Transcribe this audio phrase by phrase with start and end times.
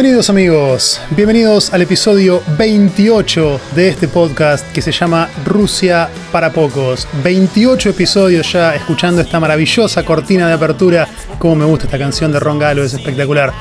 [0.00, 7.06] Bienvenidos amigos, bienvenidos al episodio 28 de este podcast que se llama Rusia para pocos.
[7.22, 11.06] 28 episodios ya escuchando esta maravillosa cortina de apertura.
[11.38, 13.52] Como me gusta esta canción de Ron Galo, es espectacular.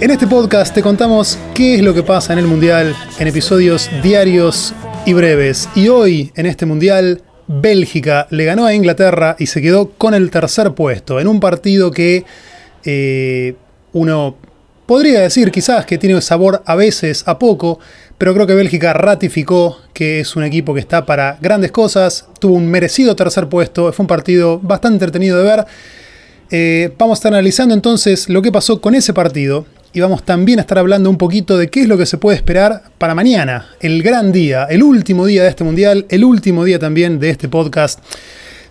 [0.00, 3.90] En este podcast te contamos qué es lo que pasa en el Mundial en episodios
[4.02, 4.72] diarios
[5.04, 5.68] y breves.
[5.74, 10.30] Y hoy, en este Mundial, Bélgica le ganó a Inglaterra y se quedó con el
[10.30, 12.24] tercer puesto en un partido que
[12.82, 13.56] eh,
[13.92, 14.38] uno
[14.86, 17.78] podría decir quizás que tiene sabor a veces a poco,
[18.18, 22.54] pero creo que Bélgica ratificó que es un equipo que está para grandes cosas, tuvo
[22.54, 25.64] un merecido tercer puesto, fue un partido bastante entretenido de ver.
[26.50, 30.58] Eh, vamos a estar analizando entonces lo que pasó con ese partido y vamos también
[30.58, 33.68] a estar hablando un poquito de qué es lo que se puede esperar para mañana,
[33.80, 37.48] el gran día, el último día de este mundial, el último día también de este
[37.48, 38.00] podcast.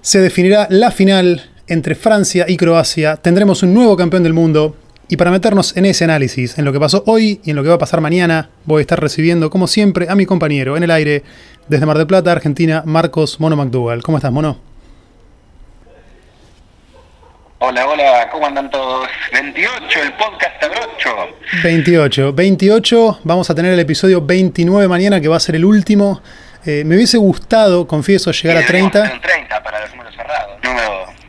[0.02, 4.76] Se definirá la final entre Francia y Croacia, tendremos un nuevo campeón del mundo
[5.14, 7.70] y para meternos en ese análisis, en lo que pasó hoy y en lo que
[7.70, 10.90] va a pasar mañana, voy a estar recibiendo como siempre a mi compañero en el
[10.90, 11.22] aire
[11.68, 14.02] desde Mar del Plata, Argentina, Marcos Mono McDougall.
[14.02, 14.58] ¿Cómo estás, Mono?
[17.60, 19.08] Hola, hola, ¿cómo andan todos?
[19.34, 21.36] 28, el podcast abrocho.
[21.64, 26.24] 28, 28, vamos a tener el episodio 29 mañana que va a ser el último.
[26.66, 29.22] Eh, me hubiese gustado, confieso, llegar a 30.
[29.22, 30.60] 30 para los números cerrados,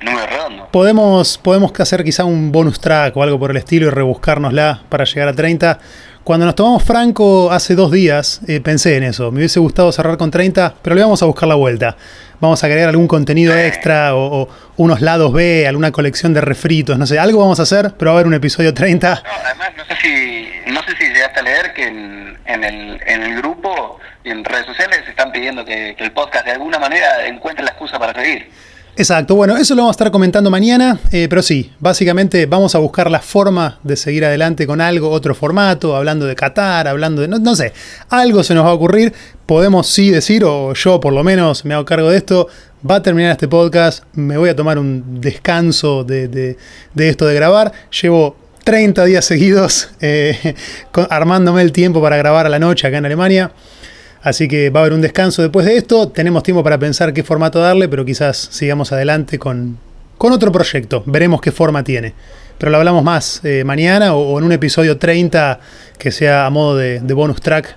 [0.05, 0.69] número, número redondo.
[0.71, 5.05] Podemos, podemos hacer quizá un bonus track o algo por el estilo y rebuscárnosla para
[5.05, 5.79] llegar a 30.
[6.25, 9.31] Cuando nos tomamos Franco hace dos días, eh, pensé en eso.
[9.31, 11.99] Me hubiese gustado cerrar con 30, pero le vamos a buscar la vuelta.
[12.41, 16.99] Vamos a agregar algún contenido extra o, o unos lados B, alguna colección de refritos,
[16.99, 17.19] no sé.
[17.19, 19.15] Algo vamos a hacer, pero va a haber un episodio 30.
[19.15, 23.01] No, además, no sé si, no sé si llegaste a leer que en, en el,
[23.07, 26.79] en el grupo y en redes sociales están pidiendo que, que el podcast de alguna
[26.79, 28.51] manera encuentre la excusa para seguir.
[28.97, 32.79] Exacto, bueno, eso lo vamos a estar comentando mañana, eh, pero sí, básicamente vamos a
[32.79, 37.27] buscar la forma de seguir adelante con algo, otro formato, hablando de Qatar, hablando de,
[37.27, 37.73] no, sé,
[38.09, 39.13] algo se nos va a ocurrir,
[39.47, 42.47] podemos sí decir, o yo por lo menos me hago cargo de esto,
[42.89, 46.57] va a terminar este podcast, me voy a tomar un descanso de, de,
[46.95, 50.55] de esto de grabar, llevo 30 días seguidos eh,
[51.11, 53.51] armándome el tiempo para grabar a la noche acá en Alemania.
[54.25, 56.09] Así que va a haber un descanso después de esto.
[56.09, 59.79] Tenemos tiempo para pensar qué formato darle, pero quizás sigamos adelante con,
[60.17, 61.03] con otro proyecto.
[61.05, 62.15] Veremos qué forma tiene.
[62.57, 65.61] Pero lo hablamos más eh, mañana o, en un episodio 30
[65.99, 67.77] que sea a modo de, de, bonus track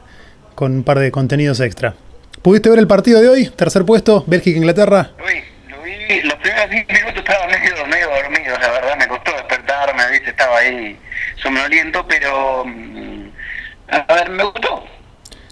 [0.56, 1.96] con un par de contenidos extra.
[2.42, 3.48] ¿Pudiste ver el partido de hoy?
[3.50, 5.12] Tercer puesto, Bélgica-Inglaterra.
[5.18, 6.22] Vi, lo vi.
[6.24, 8.96] Los primeros 10 minutos estaba medio, medio dormido, la verdad.
[8.98, 10.30] Me costó despertarme, ¿viste?
[10.30, 10.98] estaba ahí
[11.44, 12.64] somnoliento, pero...
[12.66, 13.30] mm,
[13.90, 14.86] A ver, me gustó.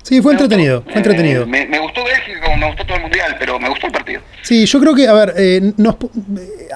[0.05, 0.91] Sí, fue me entretenido, gustó.
[0.91, 1.43] fue entretenido.
[1.43, 3.93] Eh, me, me, gustó Bélgica como me gustó todo el mundial, pero me gustó el
[3.93, 4.21] partido.
[4.43, 5.95] Sí, yo creo que, a ver, eh, nos,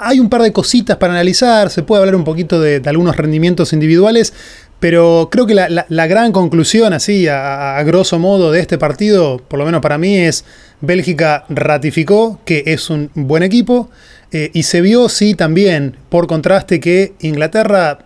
[0.02, 3.16] hay un par de cositas para analizar, se puede hablar un poquito de, de algunos
[3.16, 4.34] rendimientos individuales,
[4.80, 8.80] pero creo que la, la, la gran conclusión, así, a, a, grosso modo, de este
[8.80, 10.44] partido, por lo menos para mí, es
[10.82, 13.92] Bélgica ratificó que es un buen equipo
[14.32, 18.00] eh, y se vio, sí, también, por contraste, que Inglaterra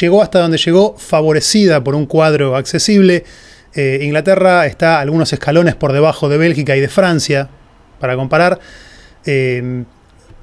[0.00, 3.24] llegó hasta donde llegó favorecida por un cuadro accesible.
[3.74, 7.48] Eh, Inglaterra está algunos escalones por debajo de Bélgica y de Francia,
[7.98, 8.58] para comparar.
[9.24, 9.84] Eh,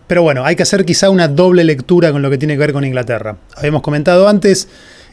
[0.10, 2.74] pero bueno, hay que hacer quizá una doble lectura con lo que tiene que ver
[2.74, 3.38] con Inglaterra.
[3.56, 4.68] Habíamos comentado antes,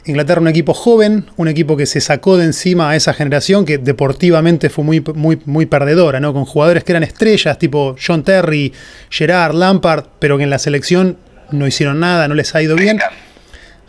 [0.05, 3.77] Inglaterra un equipo joven, un equipo que se sacó de encima a esa generación que
[3.77, 6.33] deportivamente fue muy, muy, muy perdedora, ¿no?
[6.33, 8.73] Con jugadores que eran estrellas, tipo John Terry,
[9.11, 11.17] Gerard, Lampard, pero que en la selección
[11.51, 12.97] no hicieron nada, no les ha ido bien.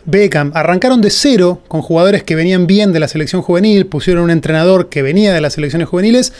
[0.05, 0.51] Beckham.
[0.55, 4.89] Arrancaron de cero con jugadores que venían bien de la selección juvenil, pusieron un entrenador
[4.89, 6.33] que venía de las selecciones juveniles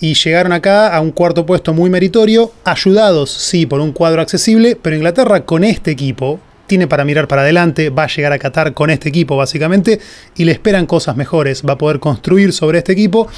[0.00, 4.76] y llegaron acá a un cuarto puesto muy meritorio, ayudados, sí, por un cuadro accesible,
[4.80, 8.74] pero Inglaterra con este equipo tiene para mirar para adelante, va a llegar a Qatar
[8.74, 10.00] con este equipo básicamente
[10.36, 13.28] y le esperan cosas mejores, va a poder construir sobre este equipo.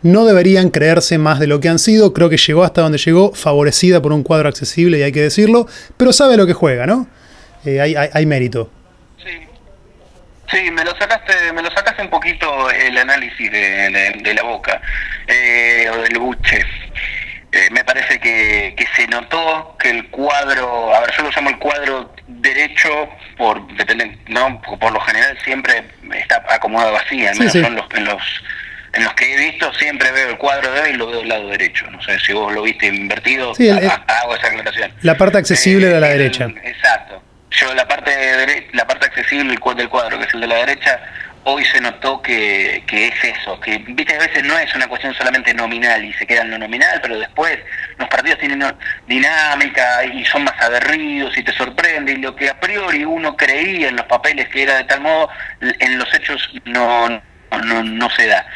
[0.00, 3.32] No deberían creerse más de lo que han sido, creo que llegó hasta donde llegó,
[3.34, 5.66] favorecida por un cuadro accesible y hay que decirlo,
[5.96, 7.08] pero sabe lo que juega, ¿no?
[7.64, 8.70] Eh, hay, hay, hay mérito.
[10.50, 14.42] Sí, me lo sacaste, me lo sacaste un poquito el análisis de, de, de la
[14.42, 14.80] boca
[15.26, 16.64] eh, o del buche.
[17.50, 21.48] Eh, me parece que, que, se notó que el cuadro, a ver, yo lo llamo
[21.48, 23.08] el cuadro derecho,
[23.38, 25.82] por depende, no, por lo general siempre
[26.14, 27.64] está acomodado así, al menos sí, sí.
[27.64, 28.22] son los, en los
[28.92, 31.28] en los que he visto siempre veo el cuadro de hoy y lo veo del
[31.28, 31.90] lado derecho.
[31.90, 34.92] No sé si vos lo viste invertido, sí, el, hago esa aclaración.
[35.02, 36.48] La parte accesible eh, de la el, derecha.
[36.64, 37.22] Exacto.
[37.50, 41.00] Yo la parte de la parte accesible del cuadro, que es el de la derecha,
[41.44, 45.14] hoy se notó que, que es eso, que viste a veces no es una cuestión
[45.14, 47.58] solamente nominal y se queda en lo nominal, pero después
[47.96, 48.62] los partidos tienen
[49.06, 53.88] dinámica y son más aguerridos y te sorprende, y lo que a priori uno creía
[53.88, 55.30] en los papeles que era de tal modo,
[55.60, 58.46] en los hechos no, no, no se da.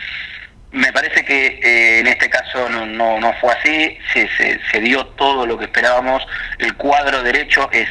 [0.73, 4.29] Me parece que eh, en este caso no, no, fue así, se,
[4.71, 6.27] se, dio todo lo que esperábamos,
[6.59, 7.89] el cuadro derecho es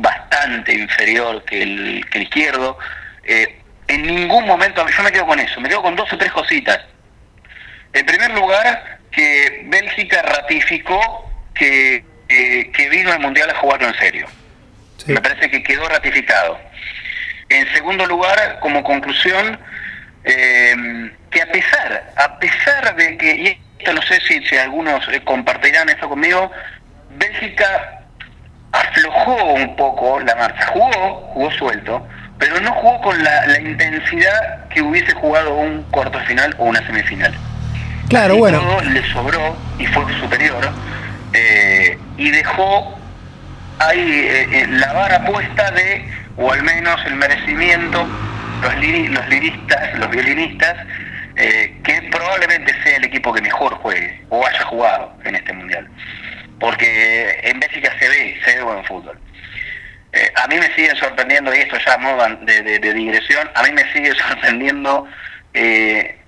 [0.00, 2.78] bastante inferior que el, que el izquierdo,
[3.24, 6.30] eh, en ningún momento, yo me quedo con eso, me quedo con dos o tres
[6.30, 6.78] cositas.
[7.92, 14.28] En primer lugar, que Bélgica ratificó que, que vino al Mundial a jugarlo en serio.
[15.06, 16.60] Me parece que quedó ratificado.
[17.48, 19.58] En segundo lugar, como conclusión,
[20.22, 25.06] eh, que a pesar, a pesar de que, y esto no sé si, si algunos
[25.08, 26.50] eh, compartirán esto conmigo,
[27.16, 28.00] Bélgica
[28.72, 32.06] aflojó un poco la marcha, jugó, jugó suelto,
[32.38, 37.34] pero no jugó con la, intensidad que hubiese jugado un cuarto final o una semifinal.
[38.08, 38.60] Claro, bueno.
[38.60, 40.68] Todo le sobró y fue superior
[41.32, 42.98] eh, y dejó
[43.78, 48.06] ahí eh, la vara puesta de, o al menos el merecimiento
[48.60, 50.76] los, los liristas, los violinistas,
[51.40, 55.88] eh, que probablemente sea el equipo que mejor juegue o haya jugado en este mundial.
[56.58, 59.18] Porque en Bélgica se ve, se ve buen fútbol.
[60.12, 63.72] Eh, a mí me sigue sorprendiendo, y esto ya modo de, de, digresión, a mí
[63.72, 65.08] me sigue sorprendiendo
[65.54, 66.18] eh,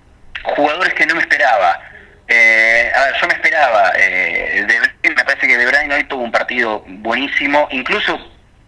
[0.44, 1.72] jugadores que no me esperaba.
[1.72, 6.84] a ver, yo me esperaba, de, me parece que De Bruyne hoy tuvo un partido
[6.86, 8.18] buenísimo, incluso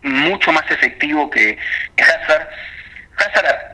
[0.03, 1.57] mucho más efectivo que
[1.97, 2.49] Hazard
[3.17, 3.74] Hazard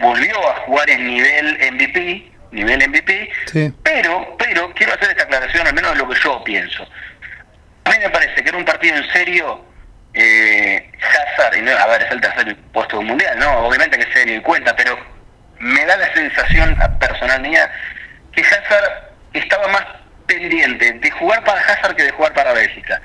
[0.00, 3.30] volvió a jugar en nivel MVP, nivel MVP,
[3.82, 6.86] pero, pero quiero hacer esta aclaración, al menos de lo que yo pienso.
[7.84, 9.64] A mí me parece que era un partido en serio,
[10.14, 13.66] eh, Hazard, y no, a ver, es el tercer puesto del mundial, ¿no?
[13.66, 14.98] Obviamente que se y cuenta, pero
[15.58, 17.70] me da la sensación personal mía
[18.32, 19.84] que Hazard estaba más
[20.26, 23.00] pendiente de jugar para Hazard que de jugar para Bélgica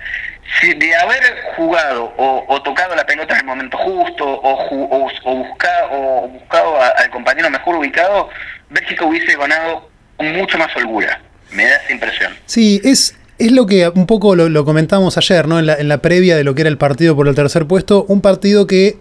[0.59, 1.21] si de haber
[1.55, 7.09] jugado o, tocado la pelota en el momento justo o, o, buscado, o buscado al
[7.09, 8.29] compañero mejor ubicado,
[8.69, 11.21] Bélgica hubiese ganado con mucho más holgura.
[11.51, 12.33] Me da esa impresión.
[12.45, 15.59] Sí, es, es lo que un poco lo, comentamos ayer, ¿no?
[15.59, 18.05] En la, en la, previa de lo que era el partido por el tercer puesto.
[18.07, 18.97] Un partido que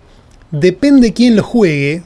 [0.51, 2.03] depende quién lo juegue.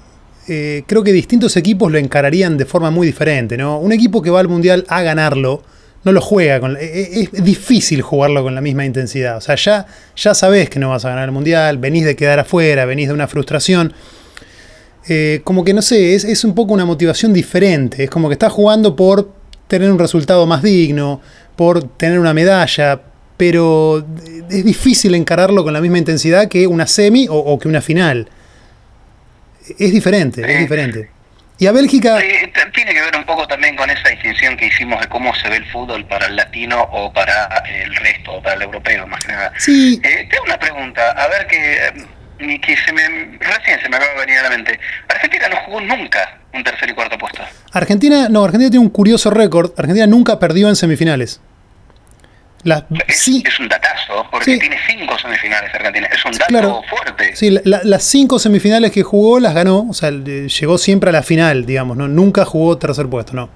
[0.48, 3.78] Eh, creo que distintos equipos lo encararían de forma muy diferente, ¿no?
[3.78, 5.62] Un equipo que va al mundial a ganarlo
[6.04, 6.60] no lo juega.
[6.60, 9.36] Con, e, e, es, difícil jugarlo con la misma intensidad.
[9.36, 9.86] O sea, ya,
[10.16, 13.14] ya sabés que no vas a ganar el mundial, venís de quedar afuera, venís de
[13.14, 13.92] una frustración.
[15.08, 18.04] Eh, como que no sé, es, es, un poco una motivación diferente.
[18.04, 19.32] Es como que estás jugando por
[19.66, 21.20] tener un resultado más digno,
[21.56, 23.00] por tener una medalla,
[23.36, 24.04] pero
[24.50, 28.28] es difícil encararlo con la misma intensidad que una semi o, o que una final.
[29.78, 31.10] Es diferente, es diferente.
[31.58, 32.18] Y a Bélgica...
[33.10, 36.04] ver un poco también con esa distinción que hicimos de cómo se ve el fútbol
[36.06, 39.52] para el latino o para el resto, o para el europeo más que nada.
[39.58, 40.00] Sí.
[40.02, 43.02] Eh, tengo una pregunta, a ver que, eh, que se me,
[43.38, 44.78] recién se me acaba de venir a la mente.
[45.08, 47.42] Argentina no jugó nunca un tercer y cuarto puesto.
[47.72, 49.72] Argentina, no, Argentina tiene un curioso récord.
[49.76, 51.40] Argentina nunca perdió en semifinales
[52.64, 56.08] es, un datazo, porque tiene cinco semifinales Argentina.
[56.12, 57.34] Es un dato fuerte.
[57.34, 61.64] Sí, las cinco semifinales que jugó las ganó, o sea, llegó siempre a la final,
[61.64, 62.08] digamos, ¿no?
[62.08, 63.48] Nunca jugó tercer puesto, ¿no?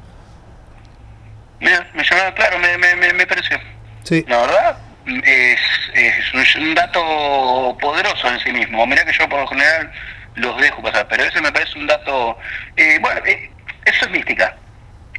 [1.61, 3.59] Mira, me llamaba, claro, me, me, me, pareció.
[4.03, 4.25] Sí.
[4.29, 5.61] La verdad, es,
[5.95, 8.87] es, un dato poderoso en sí mismo.
[8.87, 9.91] Mira que yo por lo general
[10.37, 12.39] los dejo pasar, pero ese me parece un dato.
[12.77, 13.51] Eh, bueno, eh,
[13.85, 14.57] eso es mística,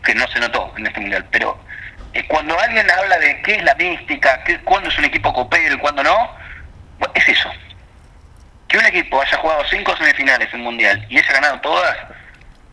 [0.03, 1.59] que no se notó en este mundial, pero
[2.23, 5.79] cuando alguien habla de qué es la mística, qué, cuándo es un equipo copero y
[5.79, 6.29] cuándo no,
[7.13, 7.49] es eso.
[8.67, 11.97] Que un equipo haya jugado cinco semifinales en Mundial y haya ganado todas,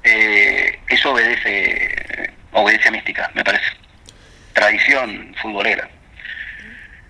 [0.04, 3.64] eh, eso obedece, obedece a mística, me parece.
[4.52, 5.88] Tradición futbolera.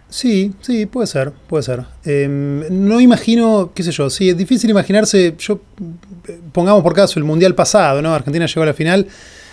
[0.09, 1.85] Sí, sí, puede ser, puede ser.
[2.05, 5.61] Em, no imagino, qué sé yo, sí, es difícil imaginarse, yo,
[6.53, 8.15] pongamos por caso el Mundial pasado, ¿no?
[8.15, 9.09] Argentina llegó a la final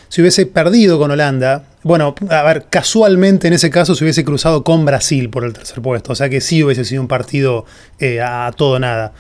[0.10, 4.64] si hubiese perdido con Holanda, bueno, a ver, casualmente en ese caso se hubiese cruzado
[4.64, 7.66] con Brasil por el tercer puesto, o sea que sí hubiese sido un partido
[8.00, 9.14] eh, a todo nada.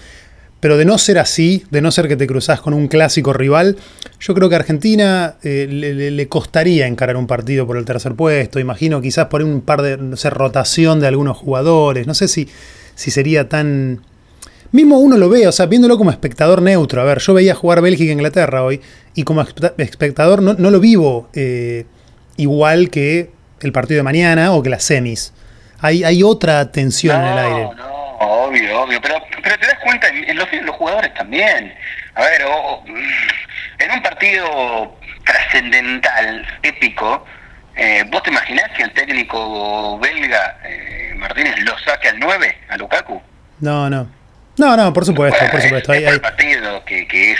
[0.59, 3.77] Pero de no ser así, de no ser que te cruzás con un clásico rival,
[4.19, 8.59] yo creo que a Argentina eh, le, costaría encarar un partido por el tercer puesto.
[8.59, 12.07] Imagino quizás por un par de, no sé, rotación de algunos jugadores.
[12.07, 12.49] No sé si,
[12.95, 14.01] si sería tan,
[14.71, 17.01] Mismo uno lo ve, o sea, viéndolo como espectador neutro.
[17.01, 18.81] A ver, yo veía jugar Bélgica e Inglaterra hoy
[19.15, 21.85] y como espectador no, lo vivo eh,
[22.37, 25.33] igual que el partido de mañana o que las semis.
[25.79, 27.69] Hay, hay otra tensión en el aire.
[27.77, 29.01] No, obvio, obvio.
[29.01, 31.73] Pero, pero te das cuenta, en los, los jugadores también.
[32.15, 32.41] A ver,
[33.79, 34.95] en un partido
[35.25, 37.25] trascendental, épico,
[37.75, 42.75] Eh, ¿Vos te imaginás que el técnico belga eh, Martínez lo saque al 9, a
[42.75, 43.21] Lukaku?
[43.61, 44.05] No, no.
[44.59, 45.93] No, no, por supuesto, por supuesto.
[45.93, 46.19] Hay, hay...
[46.19, 47.39] partido que, que es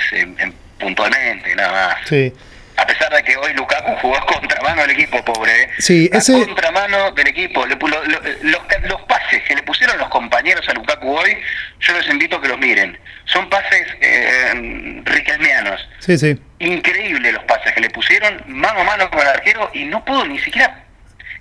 [0.80, 1.98] puntualmente, nada más.
[2.08, 2.34] Sí.
[2.78, 5.64] A pesar de que hoy Lukaku jugó contramano del equipo, pobre.
[5.64, 5.70] ¿eh?
[5.80, 6.32] Sí, ese...
[6.46, 7.66] contramano del equipo.
[7.66, 7.78] los,
[8.42, 11.38] los, pases que le pusieron los compañeros a Lukaku hoy,
[11.82, 12.98] yo los invito a que los miren.
[13.26, 15.90] Son pases eh, riquelmianos.
[16.00, 16.40] Sí, sí.
[16.60, 20.26] Increíble los pases que le pusieron mano a mano con el arquero y no pudo
[20.26, 20.86] ni siquiera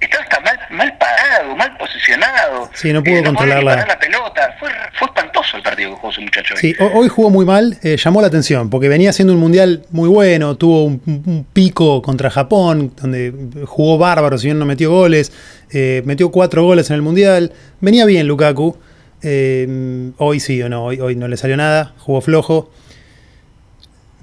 [0.00, 2.70] estaba hasta mal, mal parado, mal posicionado.
[2.74, 3.98] Sí, no pudo eh, controlar la...
[3.98, 4.54] pelota.
[4.58, 6.56] Fue, fue, espantoso el partido que jugó ese muchacho.
[6.56, 10.08] Sí, hoy jugó muy mal, eh, llamó la atención, porque venía haciendo un mundial muy
[10.08, 13.32] bueno, tuvo un, pico contra Japón, donde
[13.66, 15.32] jugó bárbaro, si bien no metió goles,
[15.72, 17.52] eh, metió cuatro goles en el mundial.
[17.80, 18.78] Venía bien Lukaku.
[19.22, 22.70] hoy sí o no, hoy, hoy no le salió nada, jugó flojo.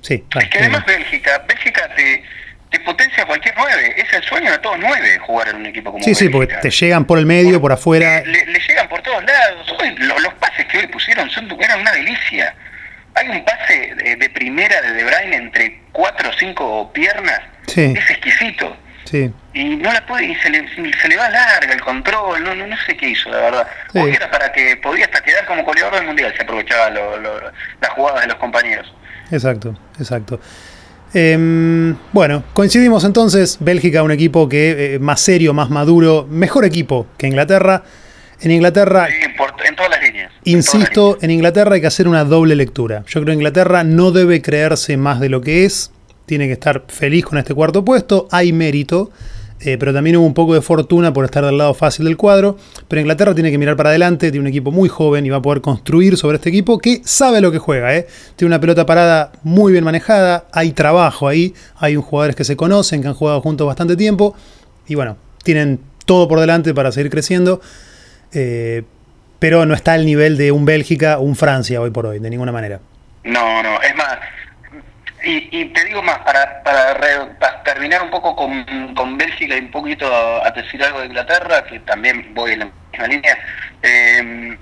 [0.01, 2.23] Sí, es que además Bélgica, Bélgica te
[2.79, 3.93] potencia cualquier nueve.
[3.97, 6.69] Es el sueño de todos nueve jugar en un equipo como Sí, sí, porque te
[6.69, 8.21] llegan por el medio, por, afuera.
[8.25, 9.75] Le, llegan por todos lados.
[9.97, 12.55] los, pases que hoy pusieron son, eran una delicia.
[13.13, 17.41] Hay un pase de, primera de De Bruyne entre cuatro o cinco piernas.
[17.67, 18.75] Es exquisito.
[19.05, 19.31] Sí.
[19.53, 22.65] Y no la puede, y se le, se le va larga el control, no, no,
[22.67, 23.67] no sé qué hizo, la verdad.
[23.93, 23.99] Sí.
[23.99, 28.27] era para que podía hasta quedar como goleador del mundial, se aprovechaba las jugadas de
[28.27, 28.91] los compañeros.
[29.31, 30.39] Exacto, exacto.
[31.17, 37.07] Em, bueno, coincidimos entonces, Bélgica un equipo que eh, más serio, más maduro, mejor equipo
[37.17, 37.83] que Inglaterra.
[38.41, 40.33] En Inglaterra, en todas las líneas.
[40.43, 43.05] Insisto, en Inglaterra hay que hacer una doble lectura.
[43.07, 45.89] Yo creo que Inglaterra no debe creerse más de lo que es,
[46.25, 49.09] tiene que estar feliz con este cuarto puesto, hay mérito.
[49.61, 52.57] Eh, pero también hubo un poco de fortuna por estar del lado fácil del cuadro.
[52.87, 55.41] Pero Inglaterra tiene que mirar para adelante, tiene un equipo muy joven y va a
[55.41, 57.95] poder construir sobre este equipo que sabe lo que juega.
[57.95, 58.07] ¿eh?
[58.35, 63.01] Tiene una pelota parada muy bien manejada, hay trabajo ahí, hay jugadores que se conocen,
[63.01, 64.35] que han jugado juntos bastante tiempo
[64.87, 67.61] y bueno, tienen todo por delante para seguir creciendo.
[68.33, 68.83] Eh,
[69.39, 72.29] pero no está al nivel de un Bélgica o un Francia hoy por hoy, de
[72.29, 72.79] ninguna manera.
[73.23, 74.17] No, no, es más,
[75.25, 80.05] y, te digo más, para, para, terminar un poco con, con, Bélgica y un poquito
[80.13, 83.37] a, decir algo de Inglaterra, que también voy en la misma línea,
[83.81, 84.57] eh,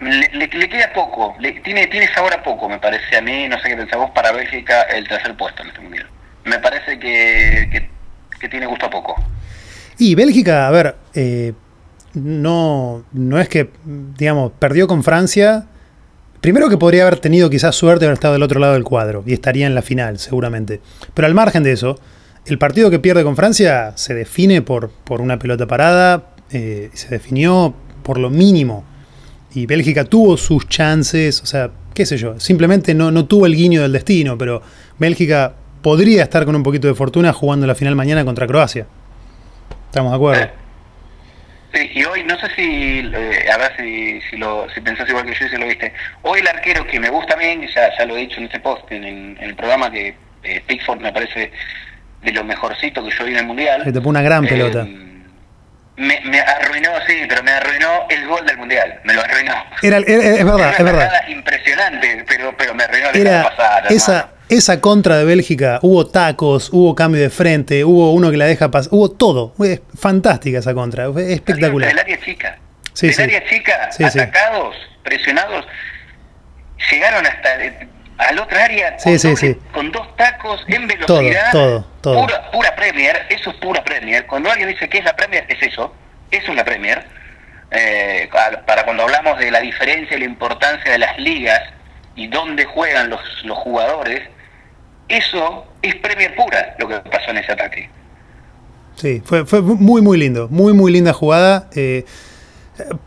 [0.00, 3.68] le, queda poco, le, tiene, tiene sabor a poco, me parece a mí, no sé
[3.68, 6.06] qué pensamos, para Bélgica el tercer puesto en este mundial.
[6.44, 7.88] Me parece que,
[8.40, 9.14] que, tiene gusto a poco.
[9.98, 11.52] Y Bélgica, a ver, eh,
[12.14, 15.66] no, no es que, digamos, perdió con Francia
[16.40, 19.24] Primero que podría haber tenido quizás suerte de haber estado del otro lado del cuadro
[19.26, 20.80] y estaría en la final, seguramente.
[21.14, 21.98] Pero al margen de eso,
[22.46, 27.08] el partido que pierde con Francia se define por, por una pelota parada, eh, se
[27.08, 28.84] definió por lo mínimo.
[29.54, 33.56] Y Bélgica tuvo sus chances, o sea, qué sé yo, simplemente no, no tuvo el
[33.56, 34.62] guiño del destino, pero
[34.98, 38.86] Bélgica podría estar con un poquito de fortuna jugando la final mañana contra Croacia.
[39.88, 40.57] ¿Estamos de acuerdo?
[41.72, 45.26] Sí, y hoy, no sé si, eh, a ver si, si, lo, si pensás igual
[45.26, 45.92] que yo y si lo viste.
[46.22, 48.90] Hoy el arquero que me gusta bien, ya, ya lo he dicho en este post,
[48.90, 51.52] en, el programa, que eh, Pickford me parece
[52.22, 53.84] de lo mejorcito que yo vi en el Mundial.
[53.84, 54.86] Se te pone una gran eh, pelota.
[55.98, 59.00] Me, me, arruinó, sí, pero me arruinó el gol del Mundial.
[59.04, 59.54] Me lo arruinó.
[59.82, 61.28] Era, es verdad, es verdad.
[61.28, 63.88] impresionante, pero, pero me arruinó la pasada.
[63.90, 68.46] Esa, esa contra de Bélgica, hubo tacos, hubo cambio de frente, hubo uno que la
[68.46, 69.52] deja pasar, hubo todo.
[69.56, 71.88] Fue fantástica esa contra, fue espectacular.
[71.88, 72.58] Del área chica.
[72.94, 75.66] Sí, del área chica, atacados, presionados,
[76.90, 77.58] llegaron hasta
[78.18, 78.96] al otro área
[79.72, 81.52] con, dos, tacos en velocidad.
[81.52, 84.26] Todo, todo, Pura, pura Premier, eso es pura Premier.
[84.26, 85.94] Cuando alguien dice que es la Premier, es eso.
[86.30, 87.06] Eso es la Premier.
[87.70, 88.28] Eh,
[88.66, 91.60] para cuando hablamos de la diferencia y la importancia de las ligas
[92.16, 94.22] y dónde juegan los, los jugadores,
[95.08, 97.88] eso es Premier pura lo que pasó en ese ataque.
[98.96, 100.48] Sí, fue, fue muy, muy lindo.
[100.48, 101.68] Muy, muy linda jugada.
[101.74, 102.04] Eh,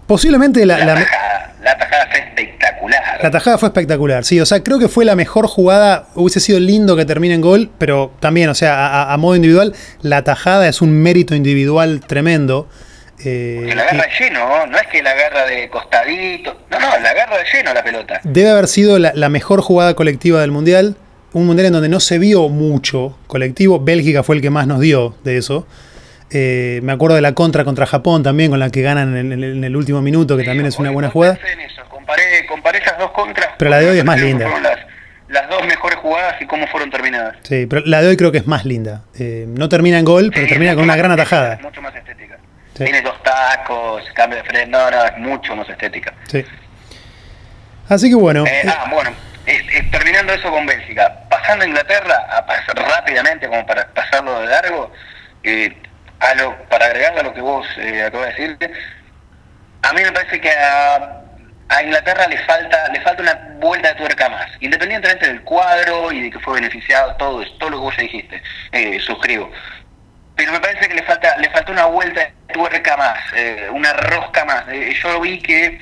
[0.07, 3.19] posiblemente la, la, tajada, fue espectacular.
[3.23, 4.39] La tajada fue espectacular, sí.
[4.39, 6.07] O sea, creo que fue la mejor jugada.
[6.15, 10.23] Hubiese sido lindo que termine en gol, pero también, o sea, a, modo individual, la
[10.23, 12.67] tajada es un mérito individual tremendo.
[13.23, 16.57] Eh, Porque la agarra de lleno, no es que la agarra de costadito.
[16.71, 18.19] No, no, la agarra de lleno la pelota.
[18.23, 20.95] Debe haber sido la, la mejor jugada colectiva del mundial
[21.33, 23.79] un mundial en donde no se vio mucho colectivo.
[23.79, 25.65] Bélgica fue el que más nos dio de eso.
[26.33, 29.75] Eh, me acuerdo de la contra contra Japón también, con la que ganan en, el
[29.75, 31.37] último minuto, que también es una buena jugada.
[32.47, 33.49] Comparé, esas dos contras.
[33.57, 34.47] Pero la de hoy es más linda.
[35.29, 37.37] Las, dos mejores jugadas y cómo fueron terminadas.
[37.43, 39.03] Sí, pero la de hoy creo que es más linda.
[39.17, 41.57] Eh, no termina en gol, pero termina con una gran atajada.
[41.61, 42.37] mucho más estética.
[42.73, 46.13] Tiene dos tacos, cambio de freno, no, no, es mucho más estética.
[46.27, 46.43] Sí.
[47.87, 48.45] Así que bueno.
[48.45, 49.11] Eh, ah, bueno
[49.91, 54.91] terminando eso con Bélgica, pasando a Inglaterra, a pasar rápidamente como para pasarlo de largo,
[55.43, 55.75] eh,
[56.21, 58.71] a lo, para agregar a lo que vos eh, acabas de decir,
[59.81, 61.21] a mí me parece que a,
[61.67, 66.21] a, Inglaterra le falta le falta una vuelta de tuerca más, independientemente del cuadro y
[66.21, 69.51] de que fue beneficiado, todo, todo lo que vos ya dijiste, eh, suscribo.
[70.35, 73.93] Pero me parece que le falta le falta una vuelta de tuerca más, eh, una
[73.93, 74.63] rosca más.
[74.69, 75.79] Eh, yo vi que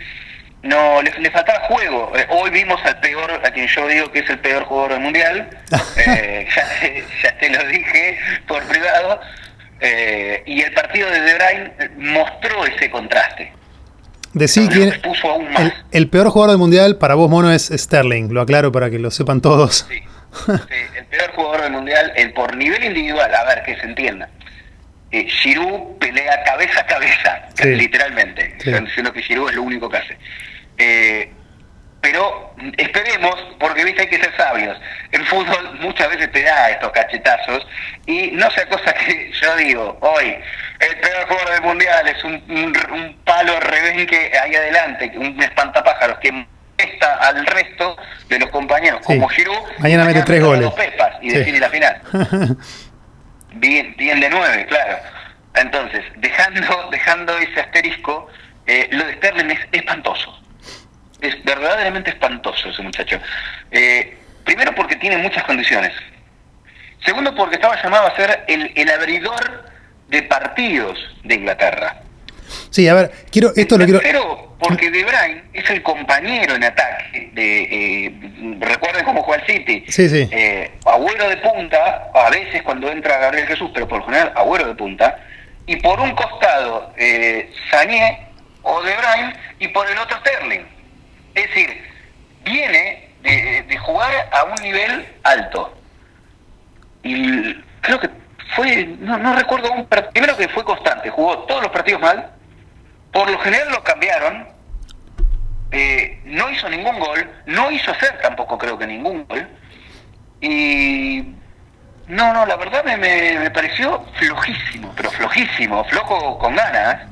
[0.63, 2.11] no le, le faltaba juego.
[2.15, 5.01] Eh, hoy vimos al peor, a quien yo digo que es el peor jugador del
[5.01, 5.49] mundial.
[5.97, 6.65] Eh, ya,
[7.23, 8.17] ya, te lo dije
[8.47, 9.19] por privado.
[9.81, 13.53] Eh, y el partido de De Bruyne mostró ese contraste.
[14.33, 14.93] Decí quién
[15.57, 18.31] el, el, peor jugador del mundial para vos, Mono, es Sterling.
[18.31, 19.87] Lo aclaro para que lo sepan todos.
[19.89, 23.85] Sí, sí el peor jugador del mundial, el por nivel individual, a ver que se
[23.85, 24.29] entienda.
[25.11, 27.69] Eh, Giroud pelea cabeza a cabeza, sí.
[27.69, 28.55] literalmente.
[28.59, 28.69] Sí.
[28.69, 30.17] Están diciendo que Giroud es lo único que hace.
[30.77, 31.31] Eh,
[32.01, 34.79] pero esperemos, porque viste hay que ser sabios.
[35.11, 37.67] El fútbol muchas veces te da estos cachetazos
[38.05, 40.35] y no sea cosa que yo digo, hoy
[40.79, 46.19] el peor jugador del mundial es un, un, un palo rebenque ahí adelante, un espantapájaros
[46.19, 46.45] que
[46.77, 47.97] está al resto
[48.29, 49.07] de los compañeros, sí.
[49.07, 51.37] como Giroud, mañana mete tres goles pepas y sí.
[51.37, 52.01] define la final.
[53.55, 54.97] bien, bien de nueve, claro.
[55.55, 58.29] Entonces, dejando, dejando ese asterisco,
[58.65, 60.39] eh, lo de Sterling es espantoso
[61.21, 63.19] es verdaderamente espantoso ese muchacho.
[63.71, 65.93] Eh, primero porque tiene muchas condiciones.
[67.05, 69.69] Segundo porque estaba llamado a ser el, el abridor
[70.07, 72.01] de partidos de Inglaterra.
[72.69, 73.99] Sí, a ver, quiero esto lo quiero.
[73.99, 77.29] Tercero, porque De Bruyne es el compañero en ataque.
[77.33, 78.13] De, eh,
[78.59, 79.85] recuerden cómo juega el City.
[79.87, 80.27] Sí, sí.
[80.31, 84.67] Eh, agüero de punta, a veces cuando entra Gabriel Jesús, pero por lo general Agüero
[84.67, 85.19] de punta.
[85.65, 88.27] Y por un costado, eh, Sané
[88.63, 90.61] o De Bruyne, y por el otro Sterling.
[91.35, 91.83] Es decir,
[92.43, 95.73] viene de, de, jugar a un nivel alto.
[97.03, 98.09] Y creo que
[98.55, 102.31] fue, no, no recuerdo un primero que fue constante, jugó todos los partidos mal,
[103.11, 104.47] por lo general lo cambiaron,
[105.71, 109.47] eh, no hizo ningún gol, no hizo hacer tampoco creo que ningún gol,
[110.41, 111.35] y
[112.07, 117.07] no, no, la verdad me, me, me pareció flojísimo, pero flojísimo, flojo con ganas.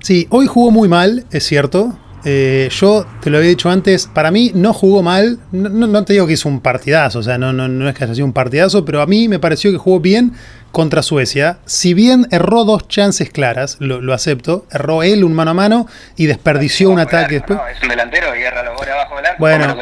[0.00, 4.30] Sí, hoy jugó muy mal, es cierto, eh, yo te lo había dicho antes, para
[4.30, 7.52] mí no jugó mal, no, no, te digo que hizo un partidazo, o sea, no,
[7.52, 10.00] no, no es que haya sido un partidazo, pero a mí me pareció que jugó
[10.00, 10.32] bien
[10.72, 11.58] contra Suecia.
[11.66, 15.86] Si bien erró dos chances claras, lo, lo acepto, erró él un mano a mano
[16.16, 17.58] y desperdició un ataque después.
[17.58, 19.76] No, es un delantero y erra los goles abajo del arco, bueno.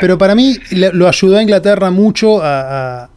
[0.00, 3.10] Pero para mí lo ayudó a Inglaterra mucho a, a,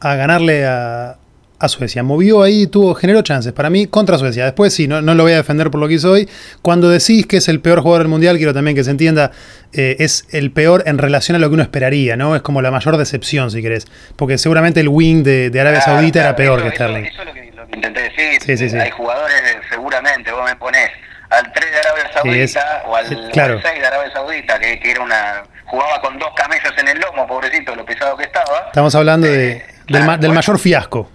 [0.00, 1.15] a ganarle a,
[1.58, 2.02] a Suecia.
[2.02, 3.52] Movió ahí, tuvo, generó chances.
[3.52, 4.44] Para mí, contra Suecia.
[4.44, 6.28] Después sí, no, no, lo voy a defender por lo que hizo hoy.
[6.62, 9.30] Cuando decís que es el peor jugador del mundial, quiero también que se entienda,
[9.72, 12.36] eh, es el peor en relación a lo que uno esperaría, ¿no?
[12.36, 13.86] Es como la mayor decepción, si querés.
[14.16, 17.04] Porque seguramente el wing de, de Arabia ah, Saudita claro, era peor eso, que Sterling.
[17.04, 18.42] Eso, eso, es lo que, lo que intenté decir.
[18.42, 18.76] Sí, sí, sí.
[18.76, 20.90] Hay jugadores, seguramente, vos me ponés
[21.30, 23.60] al 3 de Arabia Saudita es, o al, claro.
[23.62, 25.42] 6 de Arabia Saudita, que, que, era una.
[25.64, 28.66] jugaba con dos camellos en el lomo, pobrecito, lo pesado que estaba.
[28.66, 31.10] Estamos hablando de, eh, del, claro, del mayor fiasco.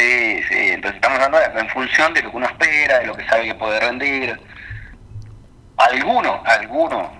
[0.00, 3.26] Sí, sí, entonces estamos hablando en función de lo que uno espera, de lo que
[3.26, 4.40] sabe que puede rendir.
[5.76, 7.12] Alguno, alguno,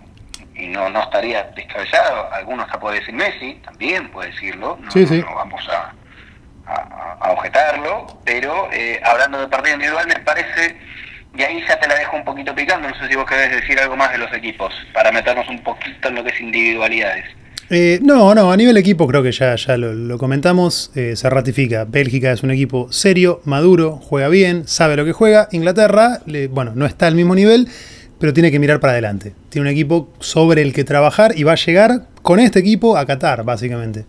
[0.54, 5.06] y no, no estaría descabellado, algunos hasta puede decir Messi, también puede decirlo, no, sí,
[5.06, 5.20] sí.
[5.20, 5.92] no vamos a,
[6.70, 10.78] a, a, objetarlo, pero eh, hablando de partido individual me parece,
[11.36, 13.78] y ahí ya te la dejo un poquito picando, no sé si vos querés decir
[13.78, 17.26] algo más de los equipos, para meternos un poquito en lo que es individualidades.
[17.72, 21.30] Eh, no, no, a nivel equipo creo que ya, ya lo, lo comentamos, eh, se
[21.30, 21.84] ratifica.
[21.84, 25.48] Bélgica es un equipo serio, maduro, juega bien, sabe lo que juega.
[25.52, 27.68] Inglaterra, le, bueno, no está al mismo nivel,
[28.18, 29.34] pero tiene que mirar para adelante.
[29.50, 33.06] Tiene un equipo sobre el que trabajar y va a llegar con este equipo a
[33.06, 34.04] Qatar, básicamente.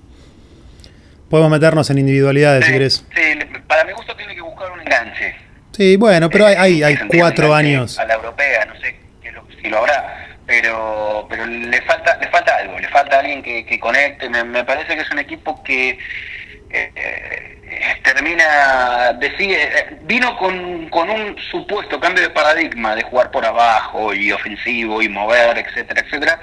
[1.29, 3.05] Podemos meternos en individualidades sí, si querés.
[3.15, 5.35] Sí, para mi gusto tiene que buscar un enganche.
[5.71, 7.99] Sí, bueno, pero hay, hay, hay cuatro años.
[7.99, 8.95] A la europea, no sé
[9.61, 10.20] si lo habrá
[10.51, 14.29] pero pero le falta le falta algo, le falta alguien que, que conecte.
[14.29, 15.97] Me, me, parece que es un equipo que
[16.69, 23.45] eh, termina decide eh, vino con, con un supuesto cambio de paradigma de jugar por
[23.45, 26.39] abajo y ofensivo y mover, etcétera, etcétera.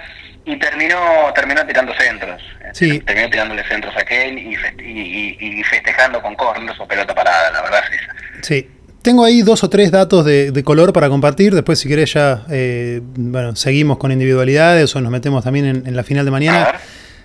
[0.46, 2.42] Y terminó terminó tirando centros.
[2.72, 3.00] Sí.
[3.00, 7.60] Terminó tirándole centros a Kane y, y, y, festejando con corners o pelota parada, la
[7.60, 8.14] verdad es esa.
[8.42, 8.70] Sí,
[9.08, 11.54] tengo ahí dos o tres datos de, de color para compartir.
[11.54, 15.96] Después, si querés, ya eh, bueno, seguimos con individualidades o nos metemos también en, en
[15.96, 16.74] la final de mañana.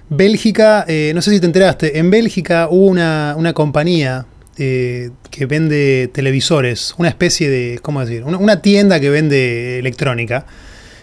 [0.08, 4.26] Bélgica, eh, no sé si te enteraste, en Bélgica hubo una, una compañía
[4.58, 8.24] eh, que vende televisores, una especie de, ¿cómo decir?
[8.24, 10.46] Una, una, tienda que vende electrónica,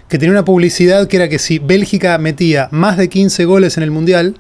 [0.09, 3.83] que tenía una publicidad que era que si Bélgica metía más de 15 goles en
[3.83, 4.37] el Mundial,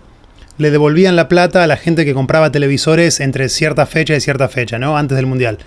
[0.56, 4.48] le devolvían la plata a la gente que compraba televisores entre cierta fecha y cierta
[4.48, 4.96] fecha, ¿no?
[4.96, 5.58] Antes del Mundial.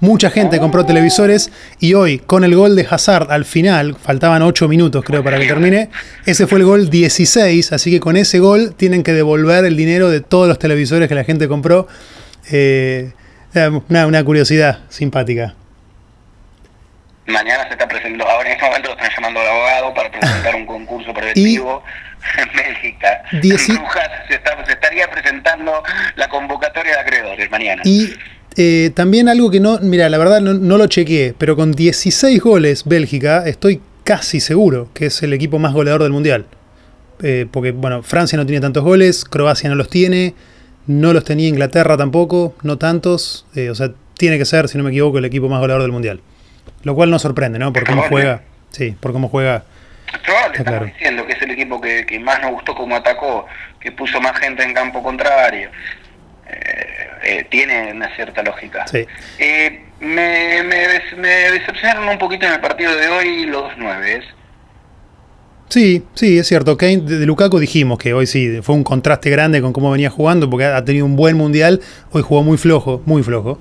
[0.00, 4.66] Mucha gente compró televisores y hoy, con el gol de Hazard al final, faltaban 8
[4.66, 5.90] minutos creo para que termine,
[6.26, 10.08] ese fue el gol 16, así que con ese gol tienen que devolver el dinero
[10.08, 11.86] de todos los televisores que la gente compró.
[12.50, 13.12] Eh,
[13.88, 15.54] una, una curiosidad simpática
[17.30, 20.54] mañana se está presentando, ahora en este momento lo están llamando al abogado para presentar
[20.54, 21.82] un concurso preventivo
[22.36, 23.22] en Bélgica.
[23.30, 25.82] se, estaría presentando
[26.16, 27.82] la convocatoria de acreedores mañana.
[27.84, 28.14] Y
[28.62, 32.84] eh, también algo que no, mira, la verdad no, lo chequeé, pero con 16 goles
[32.84, 36.44] Bélgica estoy casi seguro que es el equipo más goleador del Mundial.
[37.22, 40.34] Eh, porque, bueno, Francia no tiene tantos goles, Croacia no los tiene,
[40.86, 43.46] no los tenía Inglaterra tampoco, no tantos.
[43.54, 45.92] Eh, o sea, tiene que ser, si no me equivoco, el equipo más goleador del
[45.92, 46.20] Mundial.
[46.82, 47.72] Lo cual no sorprende, ¿no?
[47.72, 48.42] Por cómo juega.
[48.68, 49.64] Sí, por cómo juega.
[50.22, 53.46] Probable, estamos diciendo que es el equipo que, que, más nos gustó como atacó,
[53.80, 55.70] que puso más gente en campo contrario.
[57.22, 58.86] Eh, tiene una cierta lógica.
[59.38, 64.22] Eh, me, me, decepcionaron un poquito en el partido de hoy los nueve.
[65.68, 66.76] Sí, sí, es cierto.
[66.76, 70.48] Kane, de, Lukaku dijimos que hoy sí, fue un contraste grande con cómo venía jugando,
[70.48, 71.80] porque ha tenido un buen mundial,
[72.10, 73.60] hoy jugó muy flojo, muy flojo.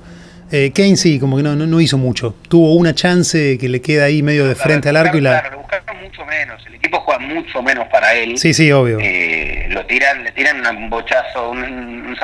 [0.51, 2.33] Eh, Kane sí, como que no, no, hizo mucho.
[2.47, 5.41] Tuvo una chance que le queda ahí medio de frente al arco y la.
[5.41, 5.65] Claro,
[6.01, 6.65] mucho menos.
[6.65, 8.37] El equipo juega mucho menos para él.
[8.37, 8.97] Sí, sí, obvio.
[8.97, 12.15] lo tiran, le tiran un bochazo, un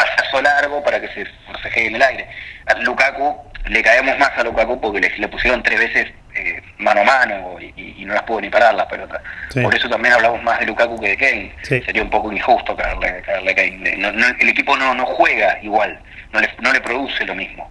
[0.00, 2.28] pasazo largo para que se forceje en el aire.
[2.66, 3.36] A Lukaku
[3.68, 8.04] le caemos más a Lukaku porque le, pusieron tres veces eh, mano a mano y,
[8.04, 9.20] no las pudo ni parar las pelotas.
[9.62, 11.52] Por eso también hablamos más de Lukaku que de Kane.
[11.62, 14.34] Sería un poco injusto caerle, a Kane.
[14.40, 16.00] el equipo no, no juega igual,
[16.32, 17.70] no le, no le produce lo mismo.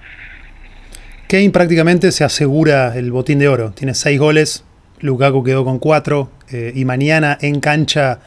[1.28, 3.72] Kane prácticamente se asegura el botín de oro.
[3.72, 4.64] Tiene seis goles,
[5.00, 8.20] Lukaku quedó con cuatro eh, y mañana en cancha,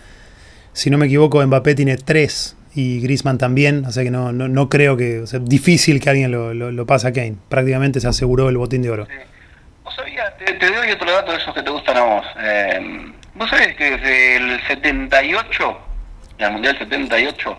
[0.73, 4.49] si no me equivoco, Mbappé tiene tres y Grisman también, o sea que no, no,
[4.49, 7.37] no creo que, o sea, difícil que alguien lo, lo, pase a Kane.
[7.49, 9.07] Prácticamente se aseguró el botín de oro.
[9.85, 10.33] ¿Vos sabías?
[10.39, 12.27] Te, doy otro dato de esos que te gustan a vos.
[12.41, 15.79] Eh, ¿Vos sabés que desde el 78,
[16.39, 17.59] el Mundial 78,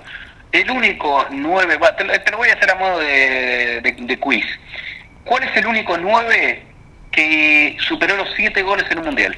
[0.52, 4.46] el único 9, te, te, lo voy a hacer a modo de, de, quiz.
[5.26, 6.64] ¿Cuál es el único 9
[7.12, 9.36] que superó los 7 goles en un Mundial?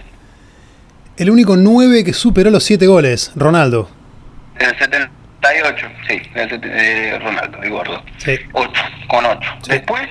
[1.18, 3.90] El único 9 que superó los 7 goles, Ronaldo.
[4.58, 5.10] El 70
[5.64, 8.04] ocho, sí, eh, Ronaldo, el gordo.
[8.18, 8.38] Sí.
[8.54, 9.40] 8, con 8.
[9.68, 10.08] Después,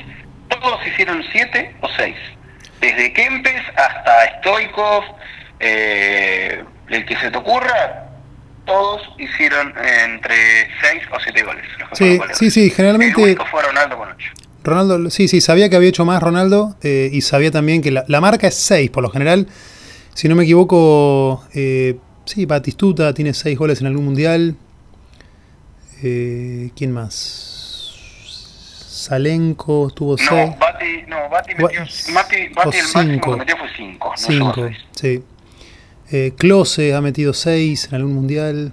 [0.48, 2.16] todos hicieron 7 o 6.
[2.80, 5.04] Desde Kempes hasta Stoikov,
[5.60, 8.08] eh, el que se te ocurra,
[8.66, 10.36] todos hicieron entre
[10.82, 11.64] 6 o 7 goles.
[11.92, 13.20] Sí, sí, sí, generalmente.
[13.20, 14.30] El único fue Ronaldo con 8.
[14.64, 18.04] Ronaldo, sí, sí, sabía que había hecho más Ronaldo eh, y sabía también que la,
[18.08, 19.46] la, marca es 6 por lo general.
[20.14, 24.56] Si no me equivoco, eh, sí, Batistuta tiene 6 goles en algún mundial.
[26.02, 27.50] Eh, ¿Quién más?
[29.04, 30.30] Salenko tuvo 6.
[30.30, 31.80] No, Bati, no, Bati metió.
[32.14, 34.12] Bati, Bati el máximo que metió fue 5.
[34.16, 35.24] 5, sí.
[36.10, 38.72] Eh, Klose ha metido 6 en algún mundial.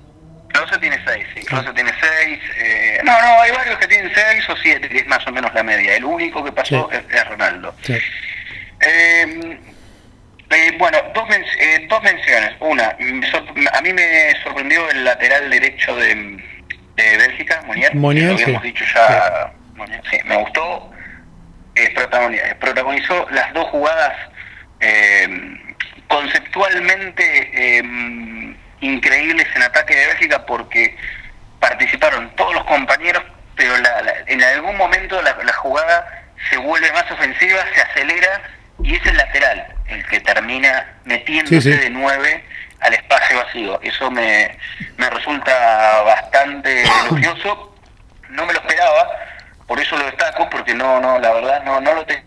[0.50, 1.42] Klose tiene 6, sí.
[1.46, 1.74] Klose ah.
[1.74, 1.92] tiene
[2.26, 2.40] 6.
[2.60, 5.54] Eh, no, no, hay varios que tienen 6 o 7, que es más o menos
[5.54, 5.96] la media.
[5.96, 6.98] El único que pasó sí.
[6.98, 7.76] es, es, Ronaldo.
[7.82, 7.94] Sí.
[8.82, 9.58] Eh,
[10.52, 12.52] eh, bueno, dos, men eh, dos menciones.
[12.60, 16.44] Una, a mí me sorprendió el lateral derecho de,
[16.96, 19.54] de Bélgica, Monier, lo habíamos dicho ya,
[20.10, 20.18] sí.
[20.26, 20.92] me gustó,
[22.60, 24.14] protagonizó las dos jugadas
[24.80, 25.28] eh,
[26.08, 27.24] conceptualmente
[27.54, 27.84] eh,
[28.82, 30.98] increíbles en ataque de Bélgica porque
[31.60, 33.24] participaron todos los compañeros,
[33.56, 33.74] pero
[34.28, 38.42] en algún momento la, jugada se vuelve más ofensiva, se acelera
[38.84, 42.44] y es el lateral el que termina metiéndose de nueve
[42.82, 43.80] al espacio vacío.
[43.82, 44.58] Eso me,
[44.98, 47.76] me resulta bastante elogioso.
[48.30, 49.10] No me lo esperaba,
[49.68, 52.24] por eso lo destaco, porque no, no, la verdad no, no lo tenía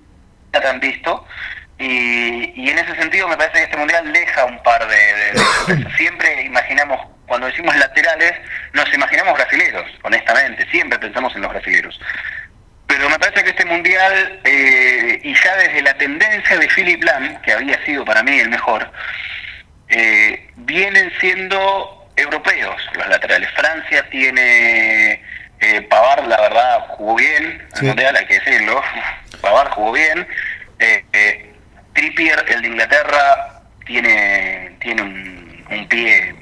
[0.53, 1.27] tan visto.
[1.79, 6.43] Y, y en ese sentido me parece que este mundial deja un par de, siempre
[6.45, 8.33] imaginamos cuando decimos laterales
[8.75, 12.01] nos imaginamos brasileros honestamente siempre pensamos en los brasileros
[12.87, 17.41] pero me parece que este mundial eh, y ya desde la tendencia de Philip Lam
[17.43, 18.89] que había sido para mí el mejor
[19.89, 20.44] eh,
[20.75, 23.49] vienen siendo europeos los laterales.
[23.53, 25.23] Francia tiene
[25.61, 27.87] eh, Pavar, la verdad, jugó bien, sí.
[27.87, 28.83] mundial hay que decirlo.
[29.41, 30.27] Pavar jugó bien.
[30.79, 31.51] Eh, eh,
[31.93, 35.45] Trippier, el de Inglaterra, tiene, tiene un,
[35.89, 36.35] pie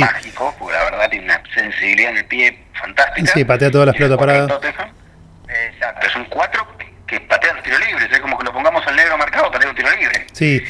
[0.00, 3.32] mágico, porque la verdad tiene una sensibilidad en el pie fantástica.
[3.32, 4.50] Sí, patea todas las pelotas paradas.
[5.48, 6.66] Exacto, son cuatro
[7.06, 9.90] que patean tiro libre, es como que lo pongamos al negro marcado, patea un tiro
[9.96, 10.26] libre.
[10.32, 10.60] Sí,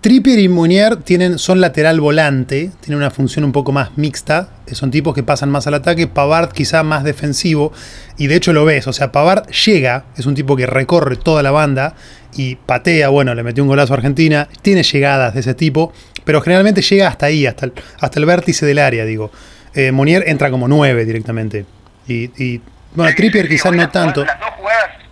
[0.00, 4.90] Trippier y Munier tienen, son lateral volante, tienen una función un poco más mixta, son
[4.90, 7.72] tipos que pasan más al ataque, Pavard quizá más defensivo,
[8.16, 11.42] y de hecho lo ves, o sea, Pavard llega, es un tipo que recorre toda
[11.42, 11.94] la banda
[12.36, 15.92] y patea, bueno, le metió un golazo a Argentina, tiene llegadas de ese tipo,
[16.24, 19.30] pero generalmente llega hasta ahí, hasta el, hasta el vértice del área, digo.
[19.74, 21.66] Eh, Monier entra como 9 directamente.
[22.06, 22.60] Y,
[22.94, 24.24] bueno, Trippier quizás no tanto.
[24.24, 25.03] Las dos jugadas terminó como 9.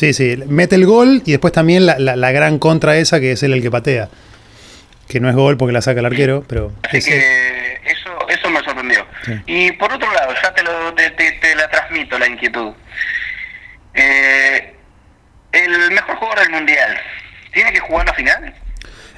[0.00, 3.42] Sí, sí, mete el gol y después también la, la, gran contra esa que es
[3.42, 4.08] él el que patea.
[5.06, 6.72] Que no es gol porque la saca el arquero, pero...
[6.84, 9.06] Así que eso, eso me sorprendió.
[9.44, 12.72] Y por otro lado, ya te, lo, te, te, la transmito la inquietud.
[13.92, 14.72] Eh,
[15.52, 16.96] el mejor jugador del Mundial,
[17.52, 18.54] ¿tiene que jugar la final?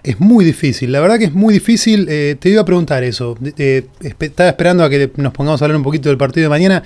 [0.02, 2.08] Es muy difícil, la verdad que es muy difícil.
[2.10, 3.38] Eh, te iba a preguntar eso.
[3.56, 6.82] Eh, estaba esperando a que nos pongamos a hablar un poquito del partido de mañana.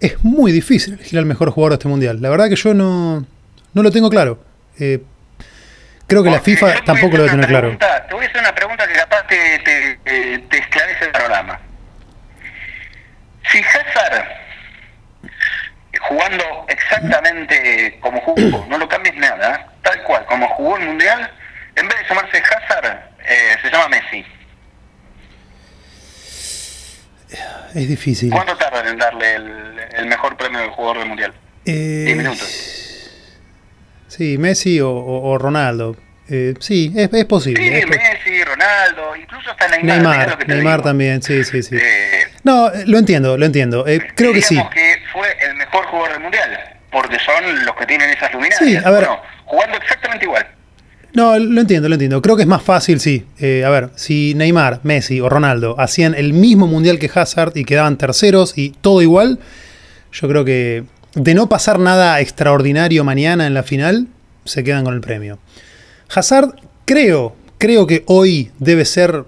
[0.00, 2.20] Es muy difícil elegir al mejor jugador de este mundial.
[2.20, 3.26] La verdad que yo no,
[3.72, 4.42] no lo tengo claro.
[4.78, 5.02] Eh,
[6.06, 7.78] creo que la FIFA tampoco lo debe tener claro.
[7.78, 11.60] Te voy a hacer una pregunta que capaz te, te, te esclarece el programa.
[13.50, 14.26] Si Hazard,
[16.08, 21.30] jugando exactamente como jugó, no lo cambies nada, tal cual, como jugó el mundial
[21.76, 24.24] en vez de llamarse Hazard, eh, se llama Messi.
[27.74, 28.30] Es difícil.
[28.30, 31.34] ¿Cuánto tardan en darle el, mejor premio del jugador del mundial?
[31.64, 33.10] Eh, Diez minutos.
[34.08, 35.96] Sí, Messi o, Ronaldo.
[36.28, 37.62] Eh, sí, es, es posible.
[37.62, 39.96] Sí, Messi, Ronaldo, incluso hasta Neymar.
[39.98, 41.76] Neymar, Neymar también, sí, sí, sí.
[42.42, 43.84] no, lo entiendo, lo entiendo.
[44.14, 44.60] creo que sí.
[44.72, 48.58] que fue el mejor jugador del mundial, porque son los que tienen esas luminarias.
[48.58, 49.06] Sí, a ver.
[49.06, 50.55] Bueno, jugando exactamente igual.
[51.16, 52.20] No, lo entiendo, lo entiendo.
[52.20, 53.24] Creo que es más fácil, sí.
[53.38, 57.64] Eh, a ver, si Neymar, Messi o Ronaldo hacían el mismo mundial que Hazard y
[57.64, 59.38] quedaban terceros y todo igual,
[60.12, 64.08] yo creo que de no pasar nada extraordinario mañana en la final,
[64.44, 65.38] se quedan con el premio.
[66.14, 69.24] Hazard, creo, creo que hoy debe ser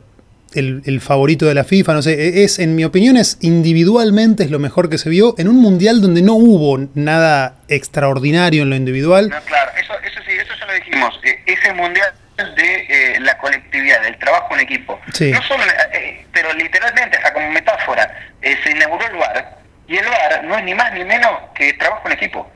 [0.53, 4.51] el, favorito de la FIFA, no sé, e, es, en mi opinión, es individualmente es
[4.51, 8.77] lo mejor que se vio en un mundial donde no hubo nada extraordinario en lo
[8.77, 9.29] individual.
[9.29, 14.03] Claro, eso, eso sí, eso ya lo dijimos, eh, ese mundial de eh, la colectividad,
[14.03, 15.01] del trabajo en equipo.
[15.21, 19.59] No solo, eh, pero literalmente, hasta como metáfora, se inauguró el bar,
[19.89, 22.51] y el bar no es ni más ni menos que trabajo en equipo.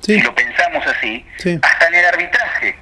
[0.00, 1.24] Si lo pensamos así,
[1.62, 2.76] hasta en el arbitraje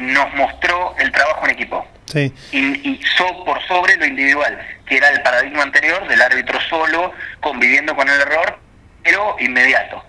[0.00, 1.86] nos mostró el trabajo en equipo.
[2.14, 3.00] Y, y
[3.44, 8.20] por sobre lo individual, que era el paradigma anterior del árbitro solo, conviviendo con el
[8.20, 8.58] error,
[9.02, 10.04] pero inmediato.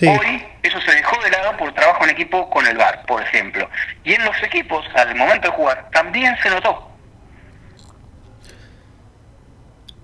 [0.00, 3.68] Hoy eso se dejó de lado por trabajo en equipo con el VAR, por ejemplo.
[4.04, 6.88] Y en los equipos, al momento de jugar, también se notó.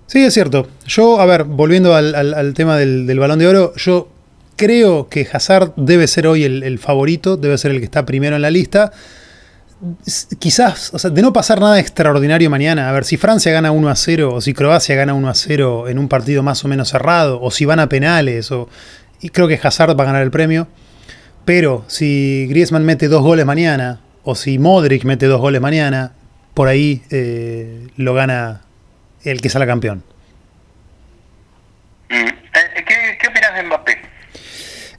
[0.05, 0.69] Sí, es cierto.
[0.85, 4.09] Yo, a ver, volviendo al, tema del, balón de oro, yo
[4.55, 8.35] creo que Hazard debe ser hoy el, el favorito, debe ser el que está primero
[8.35, 8.91] en la lista
[10.39, 13.89] quizás, o sea, de no pasar nada extraordinario mañana, a ver si Francia gana 1
[13.89, 16.89] a 0 o si Croacia gana 1 a 0 en un partido más o menos
[16.89, 18.67] cerrado o si van a penales o
[19.21, 20.67] y creo que Hazard va a ganar el premio,
[21.45, 26.13] pero si Griezmann mete dos goles mañana o si Modric mete dos goles mañana,
[26.53, 28.61] por ahí eh, lo gana
[29.23, 30.03] el que sale campeón.
[32.09, 32.13] Mm.
[32.15, 33.97] Eh, ¿Qué, ¿Qué opinas de Mbappé?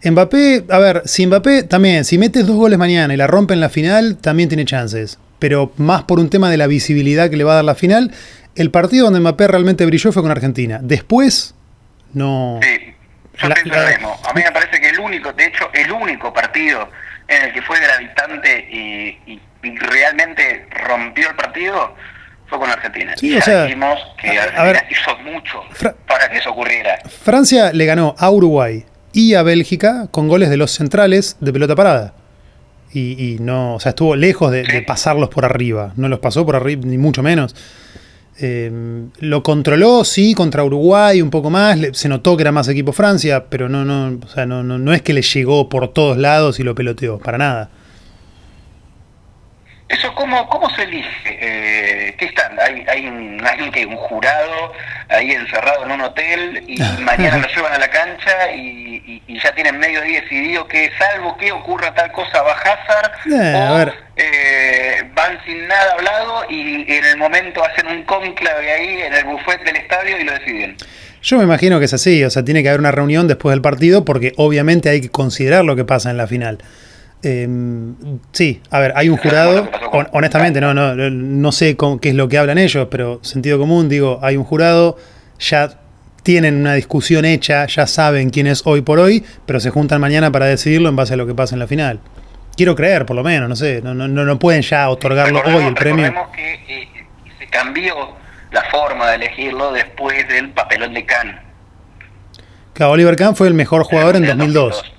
[0.02, 3.60] Mbappé, a ver, si Mbappé también, si metes dos goles mañana y la rompe en
[3.60, 5.18] la final, también tiene chances.
[5.38, 8.12] Pero más por un tema de la visibilidad que le va a dar la final.
[8.54, 10.80] El partido donde Mbappé realmente brilló fue con Argentina.
[10.82, 11.54] Después,
[12.14, 12.58] no.
[12.62, 12.79] Sí,
[13.40, 16.90] yo la, A mí me parece que el único, de hecho, el único partido
[17.28, 21.94] en el que fue gravitante y, realmente rompió el partido
[22.46, 23.14] fue con Argentina.
[23.16, 25.62] Sí, o sea, vimos que Argentina hizo mucho
[26.06, 26.98] para que eso ocurriera.
[27.22, 31.74] Francia le ganó a Uruguay, y a Bélgica con goles de los centrales de pelota
[31.74, 32.14] parada.
[32.92, 35.92] Y, no, o sea, estuvo lejos de, pasarlos por arriba.
[35.94, 37.54] No los pasó por arriba, ni mucho menos.
[38.42, 38.70] Eh,
[39.18, 41.78] lo controló, sí, contra Uruguay un poco más.
[41.92, 44.94] se notó que era más equipo Francia, pero no, no, o sea, no, no, no
[44.94, 47.70] es que le llegó por todos lados y lo peloteó, para nada.
[49.90, 51.10] ¿Eso cómo, cómo se elige?
[51.26, 52.56] Eh, ¿Qué están?
[52.60, 53.40] ¿Hay, hay un,
[53.72, 54.72] que un jurado
[55.08, 59.78] ahí encerrado en un hotel y mañana lo llevan a la cancha y, ya tienen
[59.78, 64.89] medio día decidido que salvo que ocurra tal cosa va Hazard eh, o eh,
[65.20, 69.62] van sin nada hablado y en el momento hacen un cónclave ahí en el buffet
[69.64, 70.76] del estadio y lo deciden?
[71.22, 73.60] Yo me imagino que es así, o sea, tiene que haber una reunión después del
[73.60, 76.58] partido porque obviamente hay que considerar lo que pasa en la final.
[77.22, 77.94] Em,
[78.32, 79.68] sí, a ver, hay un jurado.
[80.12, 84.18] honestamente, no, no, no sé qué es lo que hablan ellos, pero sentido común, digo,
[84.22, 84.96] hay un jurado,
[85.38, 85.78] ya
[86.22, 90.32] tienen una discusión hecha, ya saben quién es hoy por hoy, pero se juntan mañana
[90.32, 92.00] para decidirlo en base a lo que pasa en la final.
[92.60, 95.72] Quiero creer, por lo menos, no sé, no, no, no pueden ya otorgarlo hoy el
[95.72, 96.12] premio.
[96.36, 96.88] que eh,
[97.38, 97.94] se cambió
[98.50, 101.40] la forma de elegirlo después del papelón de Kahn.
[102.74, 104.92] Claro, Oliver Kahn fue el mejor jugador en, 2002.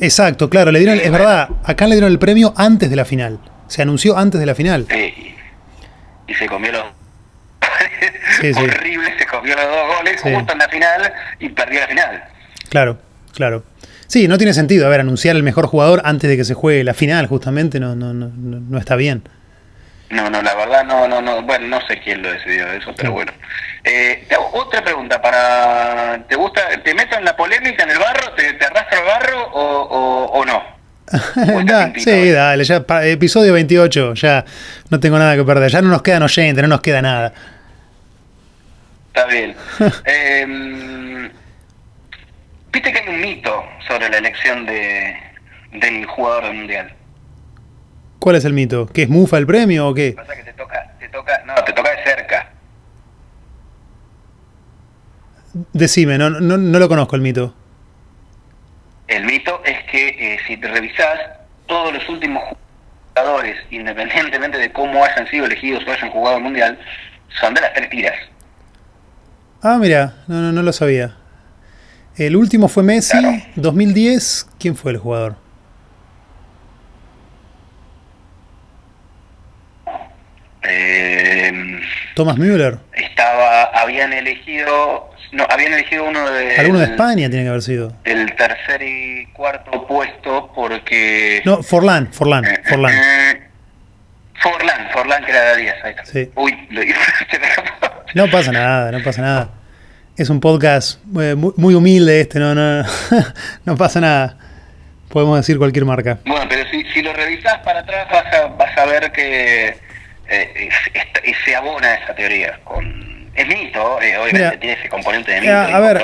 [0.00, 3.04] Exacto, claro, le dieron, es verdad, a Kahn le dieron el premio antes de la
[3.04, 3.38] final.
[3.68, 4.88] Se anunció antes de la final.
[4.90, 5.36] Sí,
[6.26, 6.82] y se comió los
[8.56, 12.24] horrible, se comió los dos goles justo en la final y perdió la final.
[12.70, 12.98] Claro,
[13.34, 13.62] claro.
[14.12, 16.84] Sí, no tiene sentido, a ver, anunciar el mejor jugador antes de que se juegue
[16.84, 19.22] la final, justamente, no, no, no, no está bien.
[20.10, 23.12] No, no, la verdad no, no, no, bueno, no sé quién lo decidió eso, pero
[23.12, 23.32] bueno.
[23.82, 27.98] Eh, te hago otra pregunta para, ¿te gusta, te meto en la polémica, en el
[27.98, 30.62] barro, te, te arrastro el barro o, o, no?
[31.96, 34.44] sí, dale, ya episodio 28, ya
[34.90, 37.32] no tengo nada que perder, ya no nos quedan oyentes, no nos queda nada.
[39.06, 39.56] Está bien.
[40.04, 40.46] eh,
[42.72, 45.14] Viste que hay un mito sobre la elección de,
[45.72, 46.94] del jugador del mundial.
[48.18, 48.86] ¿Cuál es el mito?
[48.86, 50.12] ¿Que es mufa el premio o qué?
[50.12, 52.50] Pasa que te toca, te toca, no, te toca de cerca.
[55.72, 57.54] Decime, no, no, no lo conozco el mito.
[59.06, 61.18] El mito es que eh, si te revisás,
[61.66, 62.42] todos los últimos
[63.14, 66.78] jugadores, independientemente de cómo hayan sido elegidos o hayan jugado el mundial,
[67.40, 68.14] son de las tres tiras.
[69.60, 71.16] Ah, mira, no, no, no lo sabía.
[72.16, 73.18] El último fue Messi,
[73.56, 74.48] 2010.
[74.58, 75.36] ¿Quién fue el jugador?
[80.62, 81.80] Eh,
[82.14, 82.78] Thomas Müller.
[82.92, 86.56] Estaba, habían elegido, no, habían elegido uno de.
[86.58, 87.96] Alguno de España tiene que haber sido.
[88.04, 91.40] El tercer y cuarto puesto porque.
[91.46, 92.94] No, Forlán, Forlán, eh, Forlán.
[92.94, 93.48] Eh,
[94.34, 96.04] Forlán, Forlán que era de 10, ahí está.
[96.04, 96.30] Sí.
[96.36, 96.82] Uy, lo
[98.14, 99.61] No pasa nada, no pasa nada.
[100.16, 102.84] Es un podcast eh, muy, humilde este, no, no,
[103.64, 104.36] no pasa nada.
[105.08, 106.18] Podemos decir cualquier marca.
[106.26, 109.74] Bueno, pero si, si lo revisás para atrás vas a, vas a ver que
[110.28, 110.68] eh,
[111.44, 112.60] se abona esa teoría.
[112.64, 115.52] Con, es mito, eh, obviamente tiene ese componente de mito.
[115.52, 116.02] a ver,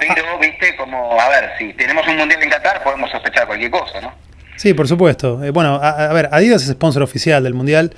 [0.00, 4.00] pero, viste, como, a ver, si tenemos un mundial en Qatar, podemos sospechar cualquier cosa,
[4.00, 4.14] ¿no?
[4.56, 5.44] Sí, por supuesto.
[5.44, 7.92] Eh, bueno, a, ver, Adidas es sponsor oficial del mundial.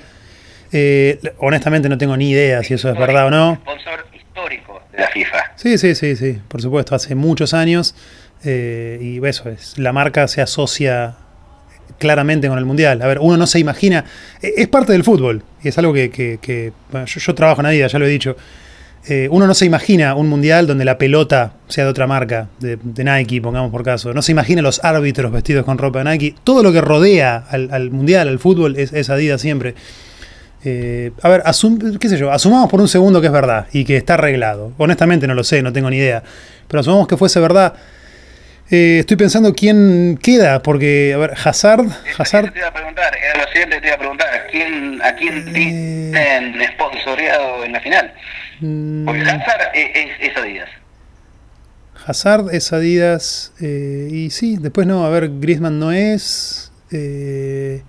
[1.37, 3.55] honestamente no tengo ni idea si eso es verdad o no.
[3.55, 4.05] Sponsor
[4.39, 5.37] histórico de la FIFA.
[5.55, 7.95] Sí, sí, sí, sí, por supuesto, hace muchos años.
[8.43, 11.15] y eso es, la marca se asocia
[11.97, 13.01] claramente con el Mundial.
[13.01, 14.05] A ver, uno no se imagina,
[14.41, 16.71] e, es parte del fútbol, y es algo que,
[17.05, 18.35] yo, trabajo en Adidas, ya lo he dicho.
[19.07, 22.77] Eh, uno no se imagina un mundial donde la pelota sea de otra marca, de,
[22.83, 24.13] Nike, pongamos por caso.
[24.13, 26.35] No se imagina los árbitros vestidos con ropa de Nike.
[26.43, 29.75] Todo lo que rodea al, mundial, al fútbol, es, Adidas siempre.
[30.63, 31.43] Eh, a ver,
[31.99, 34.73] qué sé yo, asumamos por un segundo que es verdad y que está arreglado.
[34.77, 36.23] Honestamente no lo sé, no tengo ni idea.
[36.67, 37.73] Pero asumamos que fuese verdad.
[38.71, 41.87] Eh, estoy pensando quién queda, porque, a ver, Hazard.
[42.17, 42.53] Hazard.
[42.53, 45.47] Te iba a preguntar, era lo siguiente, te iba a preguntar, ¿a quién, a quién
[45.47, 46.11] eh...
[46.13, 48.13] tienen sponsoreado en la final?
[48.59, 49.05] Mm.
[49.05, 50.69] Porque Hazard es, Adidas.
[52.05, 56.71] Hazard es Adidas, eh, y sí, después no, a ver, Griezmann no es.
[56.91, 57.81] Eh,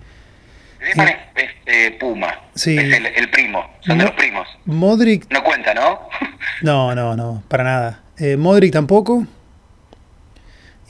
[0.81, 2.77] Griezmann es, eh, Puma, sí.
[2.77, 4.47] es el, primo, son de los primos.
[4.65, 5.31] Modric.
[5.31, 6.09] No cuenta, ¿no?
[6.61, 7.99] no, no, no, para nada.
[8.37, 9.25] Modric tampoco.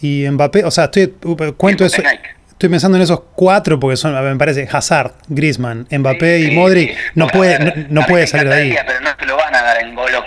[0.02, 1.14] Y Mbappé, o sea, estoy
[1.58, 2.02] cuento eso.
[2.62, 6.96] Estoy pensando en esos cuatro porque son, me parece, Hazard, Griezmann, Mbappé y Modric.
[7.16, 8.76] no puede, no, puede salir de ahí.
[8.86, 10.24] Pero no te lo van a dar en Golo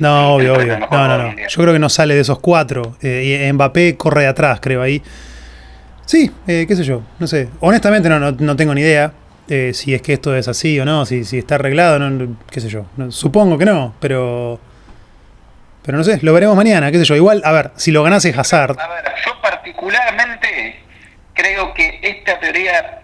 [0.00, 0.78] No, obvio, obvio.
[0.80, 1.36] No, no, no.
[1.48, 2.96] Yo creo que no sale de esos cuatro.
[3.02, 5.00] Eh, y Mbappé corre de atrás, creo ahí.
[6.06, 7.48] Sí, eh, qué sé yo, no sé.
[7.60, 9.12] Honestamente no, no, tengo ni idea
[9.48, 12.60] eh, si es que esto es así o no, si, si está arreglado, no, qué
[12.60, 12.86] sé yo.
[13.10, 14.58] supongo que no, pero
[15.86, 17.14] pero no sé, lo veremos mañana, qué sé yo.
[17.14, 18.76] Igual, a ver, si lo ganase Hazard.
[18.80, 20.80] A ver, yo particularmente
[21.32, 23.02] creo que esta teoría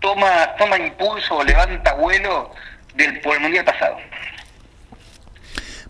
[0.00, 2.52] toma, toma impulso o levanta vuelo
[2.96, 3.96] del, por el mundial pasado.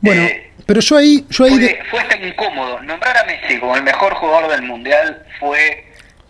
[0.02, 1.24] Bueno, eh, pero yo ahí.
[1.30, 2.82] Yo ahí Fue hasta incómodo.
[2.82, 5.87] Nombrar a Messi como el mejor jugador del mundial fue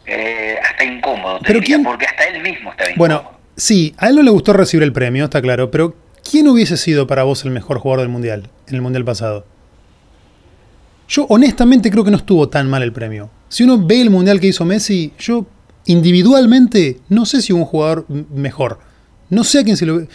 [0.09, 2.97] eh, hasta incómodo, ¿Pero porque hasta él mismo estaba incómodo.
[2.97, 5.95] Bueno, sí, a él no le gustó recibir el premio, está claro, pero
[6.29, 9.45] ¿quién hubiese sido para vos el mejor jugador del Mundial, en el Mundial pasado?
[11.09, 13.31] Yo honestamente creo que no estuvo tan mal el premio.
[13.49, 15.47] Si uno ve el Mundial que hizo Messi, yo
[15.87, 18.79] individualmente no sé si hubo un jugador mejor.
[19.31, 20.07] No sé a quién se lo...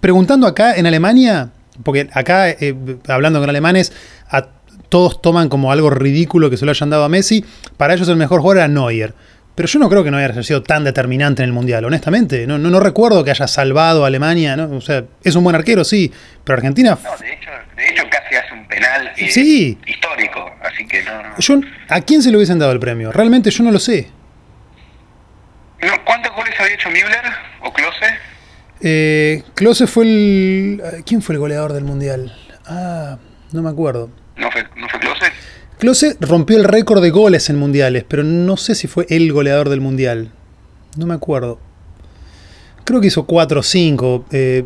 [0.00, 1.50] Preguntando acá en Alemania,
[1.82, 2.74] porque acá, eh,
[3.08, 3.92] hablando con alemanes,
[4.28, 4.48] a,
[4.88, 7.44] todos toman como algo ridículo que se lo hayan dado a Messi.
[7.76, 9.14] Para ellos el mejor jugador era Neuer.
[9.56, 12.46] Pero yo no creo que no haya sido tan determinante en el Mundial, honestamente.
[12.46, 14.54] No, no, recuerdo que haya salvado a Alemania.
[14.54, 14.76] ¿no?
[14.76, 16.12] O sea, es un buen arquero, sí,
[16.44, 16.98] pero Argentina...
[17.02, 21.60] No, de hecho, de hecho casi hace un penal eh, histórico, así que no, Yo,
[21.88, 23.10] ¿A quién se le hubiesen dado el premio?
[23.12, 24.10] Realmente yo no lo sé.
[26.04, 27.24] ¿Cuántos goles había hecho Müller
[27.62, 28.06] o Klose?
[28.82, 30.82] Eh, Klose fue el...
[31.06, 32.36] ¿Quién fue el goleador del Mundial?
[32.66, 33.16] Ah,
[33.52, 34.10] no me acuerdo.
[34.36, 35.26] ¿No fue, no fue Klose?
[35.78, 39.68] Klose rompió el récord de goles en mundiales, pero no sé si fue el goleador
[39.68, 40.30] del mundial.
[40.96, 41.58] No me acuerdo.
[42.84, 44.24] Creo que hizo 4 o 5.
[44.30, 44.64] Eh,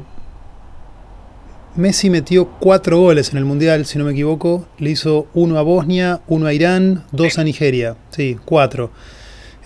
[1.74, 4.68] Messi metió 4 goles en el mundial, si no me equivoco.
[4.78, 7.96] Le hizo uno a Bosnia, uno a Irán, dos a Nigeria.
[8.10, 8.90] Sí, 4.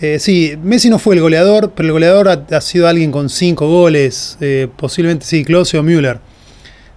[0.00, 3.66] Eh, sí, Messi no fue el goleador, pero el goleador ha, sido alguien con 5
[3.66, 4.38] goles.
[4.40, 6.20] Eh, posiblemente sí, Klose o Müller.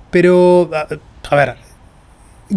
[0.10, 0.88] Pero, a,
[1.30, 1.58] a ver,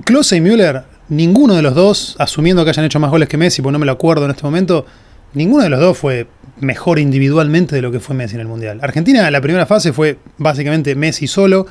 [0.04, 3.60] Klose y Müller ninguno de los dos, asumiendo que hayan hecho más goles que Messi,
[3.60, 4.86] porque no me lo acuerdo en este momento,
[5.34, 6.28] ninguno de los dos fue
[6.60, 8.78] mejor individualmente de lo que fue Messi en el Mundial.
[8.82, 11.66] Argentina en la primera fase fue básicamente Messi solo,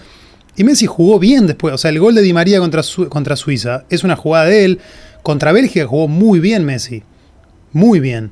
[0.56, 1.74] y Messi jugó bien después.
[1.74, 4.80] O sea, el gol de Di María contra, contra Suiza es una jugada de él.
[5.24, 7.04] Contra Bélgica jugó muy bien Messi.
[7.72, 8.32] Muy bien.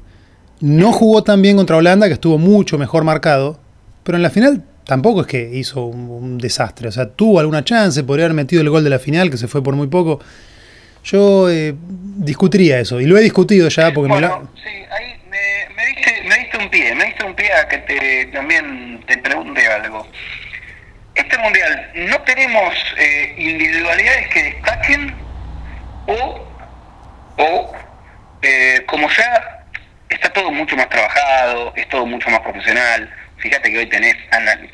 [0.60, 3.60] No jugó tan bien contra Holanda, que estuvo mucho mejor marcado.
[4.04, 6.88] Pero en la final tampoco es que hizo un, un desastre.
[6.88, 9.48] O sea, tuvo alguna chance, podría haber metido el gol de la final, que se
[9.48, 10.20] fue por muy poco.
[11.04, 14.50] Yo eh, discutiría eso, y lo he discutido ya porque me lo...
[14.56, 17.78] Sí, ahí me, me, diste, me, diste, un pie, me diste un pie a que
[17.78, 20.08] te, también te pregunte algo.
[21.16, 25.16] Este mundial, ¿no tenemos eh, individualidades que destaquen
[26.08, 26.46] o,
[27.38, 27.72] o
[28.42, 29.64] eh, como ya
[30.10, 33.10] está todo mucho más trabajado, es todo mucho más profesional?
[33.48, 34.18] Fíjate que hoy tenés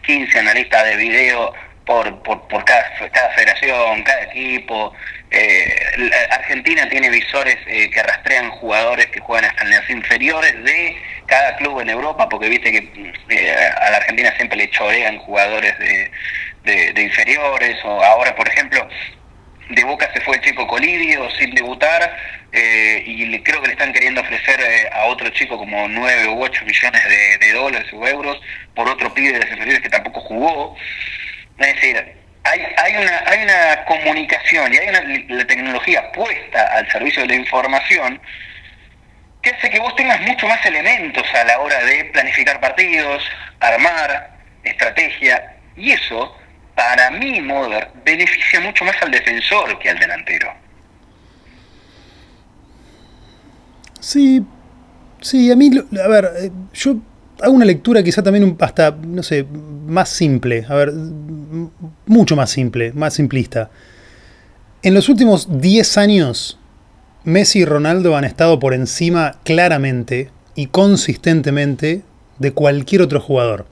[0.04, 1.54] 15 analistas de video
[1.86, 4.92] por, por, cada federación, cada equipo,
[5.30, 5.76] eh,
[6.32, 10.98] Argentina tiene visores eh, que rastrean jugadores que juegan hasta en las inferiores de
[11.28, 15.78] cada club en Europa, porque viste que eh, a la Argentina siempre le chorean jugadores
[15.78, 18.90] de, de, inferiores, o ahora, por ejemplo,
[19.70, 22.16] de Boca se fue el chico Colidio sin debutar,
[22.54, 24.60] y le, creo que le están queriendo ofrecer
[24.94, 28.40] a otro chico como 9 u 8 millones de, de dólares o euros
[28.76, 30.76] por otro pibe de las inferiores que tampoco jugó.
[31.58, 35.02] Es decir, hay, hay, una, hay una comunicación y hay una,
[35.36, 38.22] la tecnología puesta al servicio de la información
[39.42, 43.24] que hace que vos tengas mucho más elementos a la hora de planificar partidos,
[43.60, 46.38] armar, estrategia, y eso,
[46.76, 50.50] para mí, Moder, beneficia mucho más al defensor que al delantero.
[54.00, 54.44] Sí,
[55.22, 55.72] sí, a mí,
[56.04, 56.98] a ver, eh, yo
[57.42, 59.46] hago una lectura quizá también hasta, no sé,
[59.88, 60.92] más simple, a ver,
[62.06, 63.70] mucho más simple, más simplista.
[64.82, 66.60] En los últimos 10 años,
[67.24, 72.02] Messi y Ronaldo han estado por encima claramente y consistentemente
[72.40, 73.66] de cualquier otro jugador.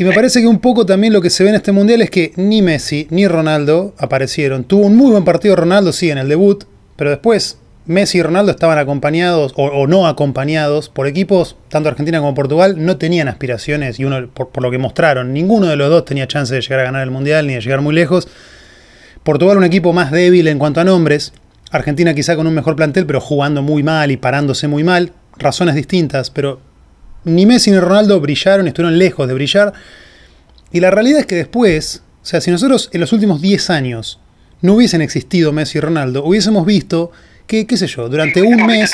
[0.00, 2.08] Y me parece que un poco también lo que se ve en este mundial es
[2.08, 4.64] que ni Messi ni Ronaldo aparecieron.
[4.64, 6.64] Tuvo un muy buen partido Ronaldo, sí, en el debut,
[6.96, 12.34] pero después Messi y Ronaldo estaban acompañados o, no acompañados por equipos, tanto Argentina como
[12.34, 16.26] Portugal, no tenían aspiraciones y uno, por, lo que mostraron, ninguno de los dos tenía
[16.26, 18.26] chance de llegar a ganar el Mundial ni de llegar muy lejos.
[19.22, 21.34] Portugal un equipo más débil en cuanto a nombres,
[21.72, 25.74] Argentina quizá con un mejor plantel, pero jugando muy mal y parándose muy mal, razones
[25.74, 26.69] distintas, pero
[27.24, 29.72] ni Messi ni Ronaldo brillaron, estuvieron lejos de brillar.
[30.72, 34.20] Y la realidad es que después, o sea, si nosotros en los últimos 10 años
[34.62, 37.12] no hubiesen existido Messi y Ronaldo, hubiésemos visto
[37.46, 38.92] que, qué sé yo, durante un mes...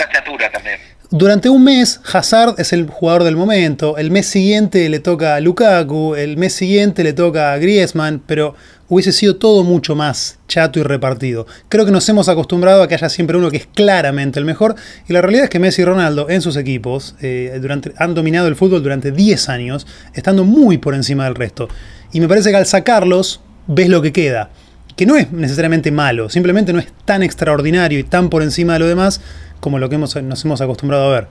[1.11, 3.97] Durante un mes, Hazard es el jugador del momento.
[3.97, 6.17] El mes siguiente le toca a Lukaku.
[6.17, 8.21] El mes siguiente le toca a Griezmann.
[8.27, 8.57] Pero
[8.89, 11.47] hubiese sido todo mucho más chato y repartido.
[11.69, 14.75] Creo que nos hemos acostumbrado a que haya siempre uno que es claramente el mejor.
[15.09, 17.61] Y la realidad es que Messi y Ronaldo en sus equipos eh,
[17.99, 21.69] han dominado el fútbol durante 10 años, estando muy por encima del resto.
[22.13, 24.51] Y me parece que al sacarlos, ves lo que queda
[24.97, 28.79] que no es necesariamente malo, simplemente no es tan extraordinario y tan por encima de
[28.79, 29.21] lo demás
[29.61, 31.29] como lo que hemos, nos hemos acostumbrado a ver.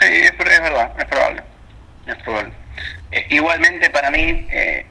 [0.00, 1.42] Sí, es, verdad, es probable.
[2.06, 2.52] Es probable.
[3.12, 4.86] Eh, igualmente para mí, eh,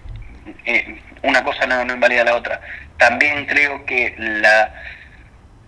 [0.66, 2.62] eh, una cosa no, no, invalida la otra.
[2.98, 4.74] También creo que la,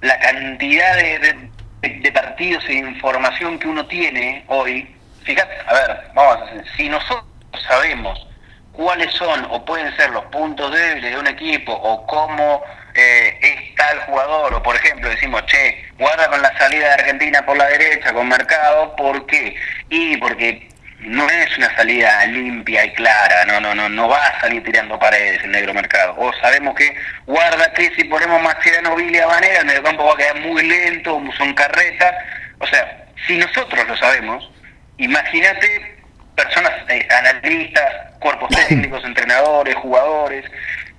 [0.02, 1.50] la cantidad de,
[1.82, 6.90] de, partidos e información que uno tiene hoy, fíjate, a ver, vamos a hacer, si
[6.90, 7.26] nosotros
[7.68, 8.28] sabemos
[8.72, 12.62] cuáles son o pueden ser los puntos débiles de un equipo o cómo
[12.96, 17.46] eh, es tal jugador, o por ejemplo decimos, che, guarda con la salida de Argentina
[17.46, 19.56] por la derecha, con Mercado, ¿por qué?
[19.90, 20.70] Y porque
[21.06, 24.98] no es una salida limpia y clara, no, no, no, no va a salir tirando
[24.98, 26.16] paredes el negro mercado.
[26.18, 30.14] O sabemos que guarda que si ponemos Mascherano, Billy a Vanera, el medio campo va
[30.14, 32.16] a quedar muy lento, son carretas.
[32.60, 34.50] O sea, si nosotros lo sabemos,
[34.98, 35.96] imagínate
[36.36, 40.46] personas, eh, analistas, cuerpos técnicos, entrenadores, jugadores,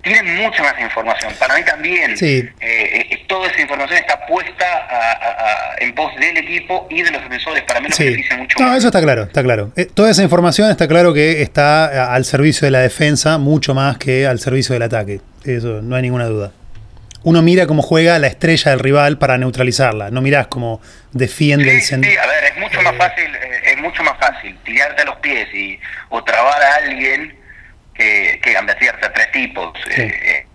[0.06, 1.32] tienen mucha más información.
[1.38, 7.02] Para mí también, eh, eh, toda esa información está puesta en pos del equipo y
[7.02, 7.64] de los defensores.
[7.64, 9.72] Para mí lo beneficia mucho no, eso está claro, está claro.
[9.76, 13.98] Eh, toda esa información está claro que está al servicio de la defensa mucho más
[13.98, 15.20] que al servicio del ataque.
[15.44, 16.52] Eso no hay ninguna duda.
[17.24, 20.80] Uno mira cómo juega la estrella del rival para neutralizarla, no mirás cómo
[21.10, 22.08] defiende el centro.
[22.08, 25.52] Sí, a ver, es mucho más fácil, es mucho más fácil tirarte a los pies
[25.52, 25.80] y
[26.10, 27.34] o trabar a alguien
[27.96, 29.72] que, que gambetearte a tres tipos.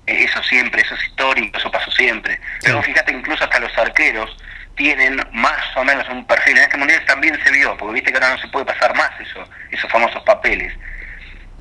[0.06, 2.40] eso siempre, eso es histórico, eso pasó siempre.
[2.64, 4.36] Pero fíjate, incluso hasta los arqueros
[4.76, 6.58] tienen más o menos un perfil.
[6.58, 9.12] En este mundial también se vio, porque viste que ahora no se puede pasar más
[9.20, 10.74] eso, esos famosos papeles.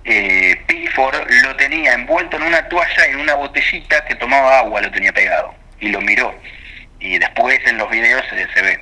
[0.05, 4.91] Eh, Pickford lo tenía envuelto en una toalla, en una botellita que tomaba agua, lo
[4.91, 6.35] tenía pegado y lo miró.
[6.99, 8.81] Y después en los videos se, se ve.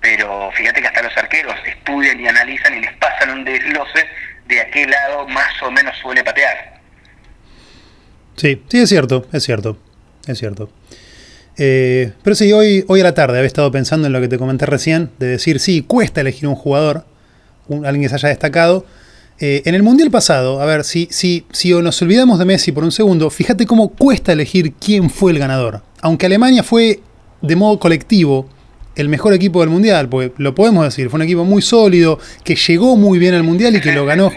[0.00, 4.08] Pero fíjate que hasta los arqueros estudian y analizan y les pasan un desglose
[4.46, 6.80] de a qué lado más o menos suele patear.
[8.36, 9.78] Sí, sí, es cierto, es cierto,
[10.26, 10.70] es cierto.
[11.58, 14.38] Eh, pero sí, hoy, hoy a la tarde había estado pensando en lo que te
[14.38, 17.04] comenté recién, de decir, sí, cuesta elegir un jugador,
[17.68, 18.86] alguien que se haya destacado.
[19.38, 22.84] Eh, en el Mundial pasado, a ver, si, si, si nos olvidamos de Messi por
[22.84, 25.82] un segundo, fíjate cómo cuesta elegir quién fue el ganador.
[26.00, 27.00] Aunque Alemania fue
[27.40, 28.48] de modo colectivo
[28.96, 32.54] el mejor equipo del Mundial, porque lo podemos decir, fue un equipo muy sólido, que
[32.54, 34.30] llegó muy bien al Mundial y que lo ganó.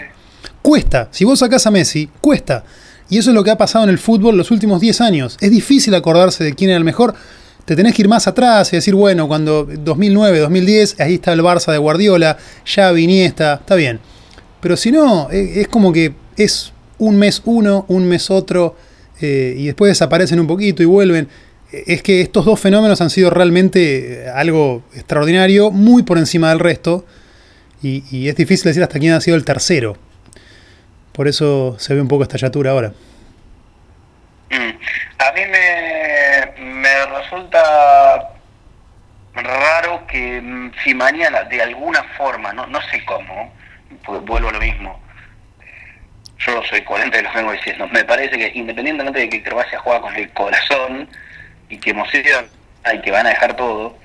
[0.62, 2.64] Cuesta, si vos sacás a Messi, cuesta.
[3.08, 5.36] Y eso es lo que ha pasado en el fútbol los últimos 10 años.
[5.40, 7.14] Es difícil acordarse de quién era el mejor.
[7.64, 11.40] Te tenés que ir más atrás y decir, bueno, cuando 2009, 2010, ahí está el
[11.40, 14.00] Barça de Guardiola, ya Iniesta, está bien.
[14.60, 18.76] Pero si no, e, es como que es un mes uno, un mes otro,
[19.20, 21.28] eh, y después desaparecen un poquito y vuelven.
[21.86, 26.60] Es que estos dos fenómenos han sido realmente eh, algo extraordinario, muy por encima del
[26.60, 27.04] resto,
[27.82, 29.96] y, es difícil decir hasta quién ha sido el tercero.
[31.12, 32.92] Por eso se ve un poco esta yatura ahora.
[34.50, 34.70] Mm.
[35.18, 35.40] A mí
[36.64, 38.30] me, resulta
[39.34, 43.52] raro que mm, si mañana de alguna forma, no, no sé cómo,
[44.24, 45.00] vuelvo a lo mismo,
[46.38, 49.78] yo soy coherente de lo que vengo diciendo, me parece que independientemente de que Croacia
[49.78, 51.08] juega con el corazón
[51.68, 52.46] y que emociona
[52.94, 53.98] y que van a dejar todo,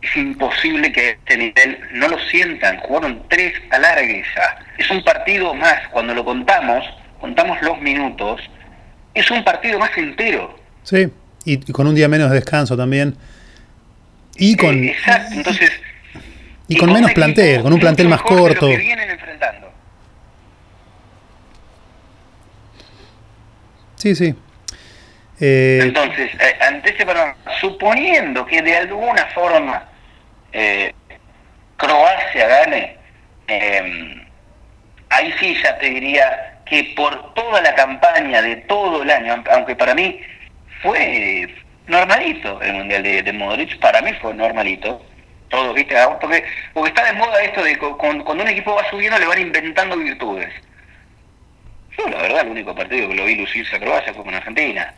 [0.00, 2.78] es imposible que este nivel no lo sientan.
[2.78, 4.58] Jugaron tres alargues ya.
[4.78, 5.88] Es un partido más.
[5.90, 6.84] Cuando lo contamos,
[7.20, 8.40] contamos los minutos,
[9.14, 10.58] es un partido más entero.
[10.82, 11.08] Sí,
[11.44, 13.16] y con un día menos de descanso también.
[14.36, 14.82] Y con.
[14.82, 15.70] Eh, exacto, entonces.
[16.68, 18.66] Y, con, menos plantel, con un plantel más corto.
[18.66, 19.70] que vienen enfrentando.
[23.96, 24.34] Sí, sí.
[25.44, 27.04] Eh, entonces, eh, ante ese
[27.60, 29.82] suponiendo que de alguna forma
[30.52, 30.94] eh,
[31.76, 32.96] Croacia gane,
[33.48, 34.24] em,
[35.10, 39.74] ahí sí ya te diría que por toda la campaña de todo el año, aunque
[39.74, 40.20] para mí
[40.80, 41.52] fue
[41.88, 45.04] normalito el Mundial de, Modric, para mí fue normalito.
[45.48, 45.98] Todo, ¿viste?
[45.98, 49.26] Ah, porque, porque está de moda esto de cuando, cuando un equipo va subiendo le
[49.26, 50.54] van inventando virtudes.
[51.98, 54.94] Yo la verdad el único partido que lo vi lucirse a Croacia fue con Argentina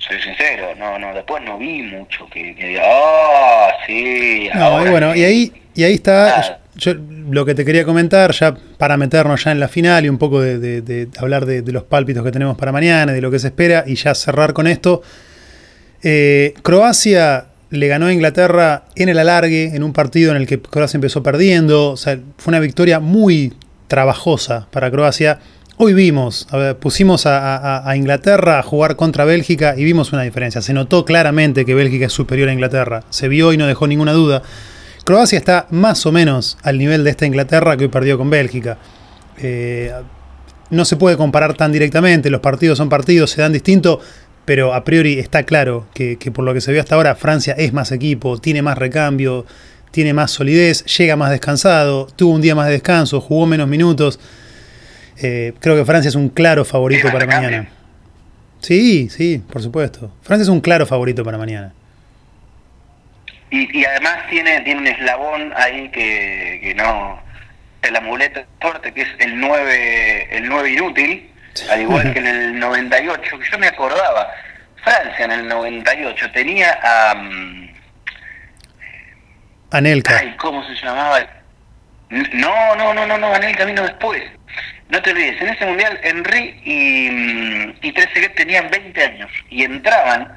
[0.00, 4.48] soy sincero, no, no, después no vi mucho que, diga, ah, sí.
[4.54, 8.54] No, y bueno, y ahí, y ahí está yo, lo que te quería comentar, ya
[8.78, 12.32] para meternos ya en la final y un poco de, hablar de, los pálpitos que
[12.32, 15.02] tenemos para mañana, de lo que se espera, y ya cerrar con esto.
[16.02, 20.60] Eh, Croacia le ganó a Inglaterra en el alargue, en un partido en el que
[20.60, 23.52] Croacia empezó perdiendo, o sea, fue una victoria muy
[23.86, 25.38] trabajosa para Croacia
[25.82, 26.46] Hoy vimos,
[26.78, 30.60] pusimos a, Inglaterra a jugar contra Bélgica y vimos una diferencia.
[30.60, 33.02] Se notó claramente que Bélgica es superior a Inglaterra.
[33.08, 34.42] Se vio y no dejó ninguna duda.
[35.04, 38.76] Croacia está más o menos al nivel de esta Inglaterra que hoy perdió con Bélgica.
[39.38, 39.90] Eh,
[40.68, 44.00] no se puede comparar tan directamente, los partidos son partidos, se dan distinto,
[44.44, 47.54] pero a priori está claro que, que por lo que se vio hasta ahora, Francia
[47.56, 49.46] es más equipo, tiene más recambio,
[49.92, 54.20] tiene más solidez, llega más descansado, tuvo un día más de descanso, jugó menos minutos.
[55.22, 57.68] Eh, creo que Francia es un claro favorito para mañana.
[58.60, 60.14] Sí, sí, por supuesto.
[60.22, 61.72] Francia es un claro favorito para mañana.
[63.50, 67.20] Y, además tiene, tiene un eslabón ahí que, no.
[67.82, 71.30] El amuleto fuerte, que es el 9, el 9 inútil,
[71.70, 74.30] al igual que en el 98, que yo me acordaba.
[74.84, 77.14] Francia en el 98 tenía a.
[77.14, 77.68] Um,
[79.70, 80.18] Anelka.
[80.18, 81.20] Ay, ¿cómo se llamaba?
[82.10, 84.22] No, no, no, no, no, Anelka vino después.
[84.90, 89.62] No te olvides, en ese mundial Henry y, mm, y Trezeguet tenían 20 años y
[89.62, 90.34] entraban.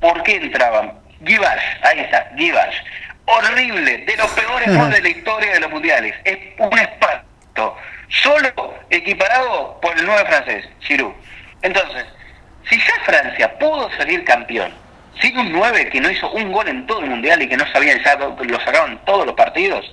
[0.00, 0.98] ¿Por qué entraban?
[1.24, 2.76] Givash, ahí está, Givash.
[3.26, 6.14] Horrible, de los peores goles de la historia de los mundiales.
[6.24, 7.76] Es un espanto.
[8.08, 11.12] Solo equiparado por el 9 francés, Giroud.
[11.62, 12.06] Entonces,
[12.68, 14.72] si ya Francia pudo salir campeón
[15.20, 17.66] sin un 9 que no hizo un gol en todo el mundial y que no
[17.72, 19.84] sabía, ya lo sacaron todos los partidos.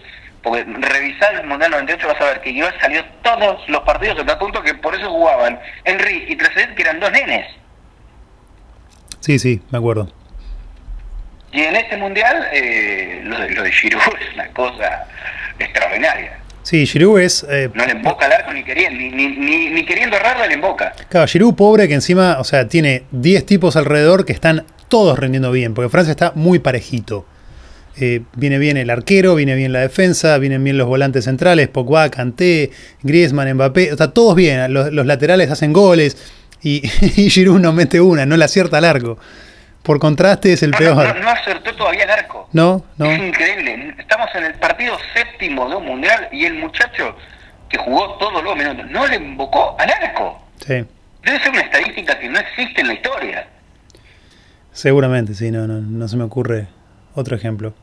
[0.47, 4.39] Porque revisar el Mundial 98 vas a ver que Guiol salió todos los partidos hasta
[4.39, 7.45] punto que por eso jugaban Henry y Trezeguet que eran dos nenes.
[9.19, 10.09] Sí, sí, me acuerdo.
[11.51, 15.05] Y en este mundial, eh, lo, de, lo de Giroud es una cosa
[15.59, 16.39] extraordinaria.
[16.63, 17.45] Sí, Giroud es...
[17.49, 20.93] Eh, no le emboca al arco ni queriendo, ni, ni, ni, queriendo errarlo le emboca.
[21.09, 25.51] Claro, Giroud pobre que encima, o sea, tiene 10 tipos alrededor que están todos rendiendo
[25.51, 27.25] bien, porque Francia está muy parejito.
[27.99, 32.09] Eh, viene bien el arquero, viene bien la defensa, vienen bien los volantes centrales, Pogba,
[32.09, 32.71] Kanté,
[33.01, 36.15] Griezmann, Mbappé, o sea, todos bien, los, los laterales hacen goles
[36.61, 39.17] y, y Giroud no mete una, no la acierta al arco.
[39.81, 40.95] Por contraste es el peor.
[40.95, 42.49] No, no, acertó todavía el arco.
[42.51, 43.05] No, no.
[43.05, 43.95] Es increíble.
[43.97, 47.15] Estamos en el partido séptimo de un mundial y el muchacho
[47.69, 50.43] que jugó todos los minutos no le invocó al arco.
[50.59, 50.85] Sí.
[51.23, 53.47] Debe ser una estadística que no existe en la historia.
[54.73, 56.67] Seguramente, sí, no, no, no se me ocurre
[57.19, 57.73] otro ejemplo.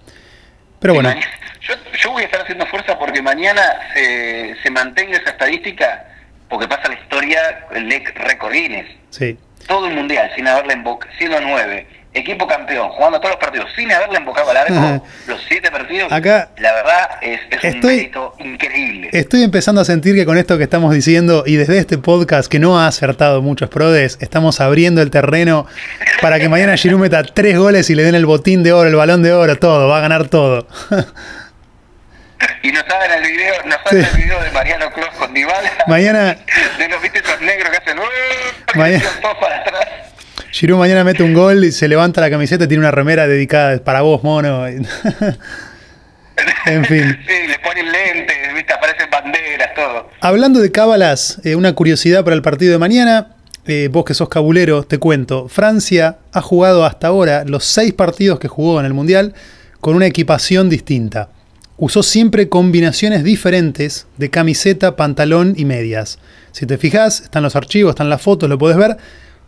[0.80, 1.14] Pero bueno.
[1.60, 3.62] Yo, yo, voy a estar haciendo fuerza porque mañana
[3.94, 6.04] se, se mantenga esa estadística
[6.48, 8.86] porque pasa la historia, el récord Guinness.
[9.10, 13.68] Sí todo el mundial sin haberle embocado, siendo nueve, equipo campeón, jugando todos los partidos
[13.74, 18.34] sin haberle embocado al arco, los siete partidos, Acá la verdad es, es un mérito
[18.38, 19.10] increíble.
[19.12, 22.58] Estoy empezando a sentir que con esto que estamos diciendo y desde este podcast que
[22.58, 25.66] no ha acertado muchos prodes, estamos abriendo el terreno
[26.22, 28.96] para que mañana Giroud meta tres goles y le den el botín de oro, el
[28.96, 30.68] balón de oro, todo, va a ganar todo.
[32.62, 35.70] Y no saben el video, no saben el video de Mariano Clos con Dybala.
[35.86, 36.36] Mañana.
[36.78, 37.98] De los viste negros que hacen.
[38.74, 39.04] Mañana.
[39.40, 40.13] para atrás.
[40.54, 43.82] Giroud mañana mete un gol y se levanta la camiseta y tiene una remera dedicada
[43.82, 44.64] para vos, mono.
[44.68, 44.84] en
[46.84, 47.18] fin.
[47.26, 48.72] Sí, le ponen lentes, ¿viste?
[48.72, 50.10] aparecen banderas, todo.
[50.20, 53.34] Hablando de cábalas, eh, una curiosidad para el partido de mañana.
[53.66, 55.48] Eh, vos que sos cabulero, te cuento.
[55.48, 59.34] Francia ha jugado hasta ahora los seis partidos que jugó en el Mundial
[59.80, 61.30] con una equipación distinta
[61.76, 66.20] usó siempre combinaciones diferentes de camiseta, pantalón y medias.
[66.52, 68.96] Si te fijas, están los archivos, están las fotos, lo puedes ver.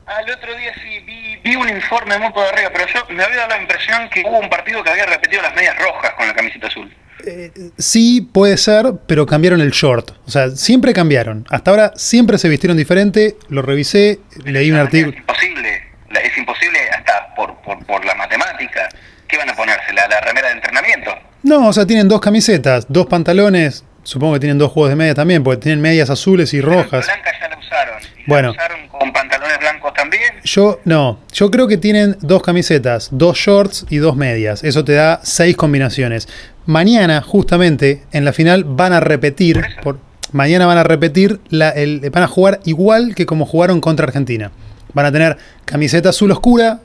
[0.06, 1.00] Ah, el otro día sí
[1.42, 4.38] vi, un informe muy por arriba, pero yo me había dado la impresión que hubo
[4.38, 6.94] un partido que había repetido las medias rojas con la camiseta azul.
[7.26, 10.12] Eh, sí, puede ser, pero cambiaron el short.
[10.26, 11.44] O sea, siempre cambiaron.
[11.50, 13.36] Hasta ahora siempre se vistieron diferente.
[13.48, 15.12] Lo revisé, leí un artículo.
[15.12, 15.82] Es imposible,
[16.22, 18.88] es imposible hasta por, por, la matemática.
[19.26, 19.92] ¿Qué van a ponerse?
[19.92, 21.10] ¿La, la remera de entrenamiento?
[21.42, 23.84] No, o sea, tienen dos camisetas, dos pantalones.
[24.04, 27.06] Supongo que tienen dos juegos de media también, porque tienen medias azules y rojas.
[27.06, 27.96] Blanca ya la usaron.
[28.28, 28.48] bueno.
[28.48, 30.32] La usaron con pantalones blancos también?
[30.44, 31.18] Yo, no.
[31.32, 34.64] Yo creo que tienen dos camisetas, dos shorts y dos medias.
[34.64, 36.28] Eso te da seis combinaciones.
[36.66, 39.62] Mañana, justamente, en la final van a repetir.
[39.82, 39.98] Por,
[40.32, 44.50] mañana van a repetir, la, el, van a jugar igual que como jugaron contra Argentina.
[44.92, 46.80] Van a tener camiseta azul oscura,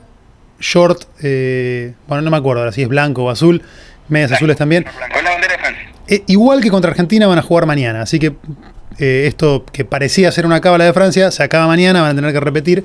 [0.60, 3.62] short, eh, bueno, no me acuerdo ahora si es blanco o azul
[4.08, 4.84] medias azules también.
[6.08, 8.34] Eh, igual que contra Argentina van a jugar mañana, así que
[8.98, 12.32] eh, esto que parecía ser una cábala de Francia se acaba mañana, van a tener
[12.32, 12.84] que repetir.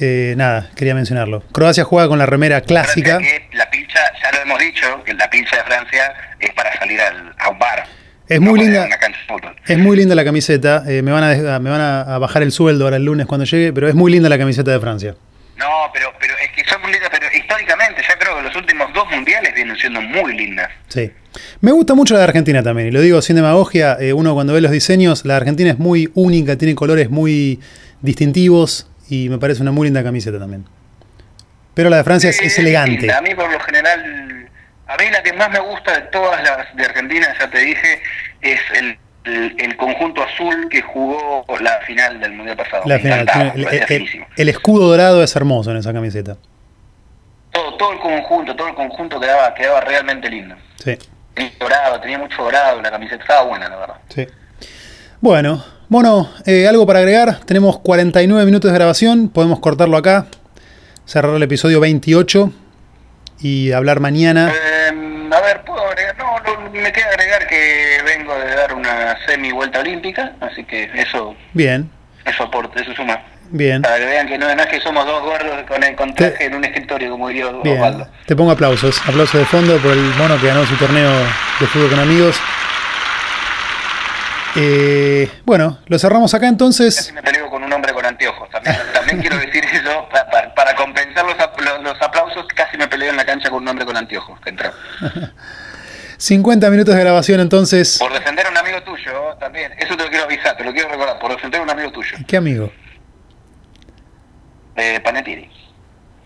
[0.00, 1.42] Eh, nada, quería mencionarlo.
[1.52, 3.20] Croacia juega con la remera clásica.
[3.52, 7.34] la pincha, ya lo hemos dicho, que la pincha de Francia es para salir al,
[7.38, 7.84] a un bar.
[8.28, 8.88] Es muy linda.
[9.66, 10.82] Es muy linda la camiseta.
[10.86, 13.88] me van, a, me van a bajar el sueldo ahora el lunes cuando llegue, pero
[13.88, 15.14] es muy linda la camiseta de Francia.
[15.62, 18.92] No, pero, pero es que son muy lindas, pero históricamente ya creo que los últimos
[18.94, 20.70] dos mundiales vienen siendo muy lindas.
[20.88, 21.12] Sí.
[21.60, 24.54] Me gusta mucho la de Argentina también, y lo digo sin demagogia, eh, uno cuando
[24.54, 27.60] ve los diseños, la de Argentina es muy única, tiene colores muy
[28.00, 30.64] distintivos y me parece una muy linda camiseta también.
[31.74, 33.12] Pero la de Francia es, elegante.
[33.12, 34.48] A mí por lo general,
[34.86, 38.00] a mí la que más me gusta de todas las de Argentina, ya te dije,
[38.40, 42.82] es el el, conjunto azul que jugó la final del mundial pasado.
[42.86, 43.28] La final,
[44.36, 46.36] el, escudo dorado es hermoso en esa camiseta.
[47.52, 50.56] Todo, todo el conjunto, todo el conjunto quedaba, quedaba realmente lindo.
[50.82, 50.98] Sí.
[51.60, 53.96] dorado, tenía mucho dorado, la camiseta estaba buena, la verdad.
[54.08, 54.26] Sí.
[55.20, 57.40] Bueno, bueno, eh, algo para agregar.
[57.44, 60.24] Tenemos 49 minutos de grabación, podemos cortarlo acá,
[61.04, 62.50] cerrar el episodio 28
[63.40, 64.50] y hablar mañana.
[64.50, 69.52] Eh, a ver, puedo agregar, no, me queda agregar que vengo de dar una semi
[69.52, 71.36] vuelta olímpica, así que eso.
[71.52, 71.90] Bien.
[72.24, 73.20] Eso aporta, eso suma.
[73.50, 73.82] Bien.
[73.82, 76.64] Para que vean que no, es que somos dos gordos con el contraje en un
[76.64, 78.08] escritorio, como diría Osvaldo.
[78.24, 78.98] Te pongo aplausos.
[79.06, 81.10] Aplausos de fondo por el mono que ganó su torneo
[81.60, 82.40] de fútbol con amigos.
[84.56, 86.96] Eh, bueno, lo cerramos acá entonces.
[86.96, 88.50] Casi me peleo con un hombre con anteojos.
[88.50, 91.36] También, también quiero decir eso, para, para compensar los,
[91.82, 94.70] los, aplausos, casi me peleo en la cancha con un hombre con anteojos que entró.
[96.18, 97.98] 50 minutos de grabación entonces.
[97.98, 99.72] Por defender a un amigo tuyo también.
[99.78, 101.18] Eso te lo quiero avisar, te lo quiero recordar.
[101.18, 102.16] Por defender a un amigo tuyo.
[102.28, 102.70] ¿Qué amigo?
[104.76, 105.50] Eh, Panettiere.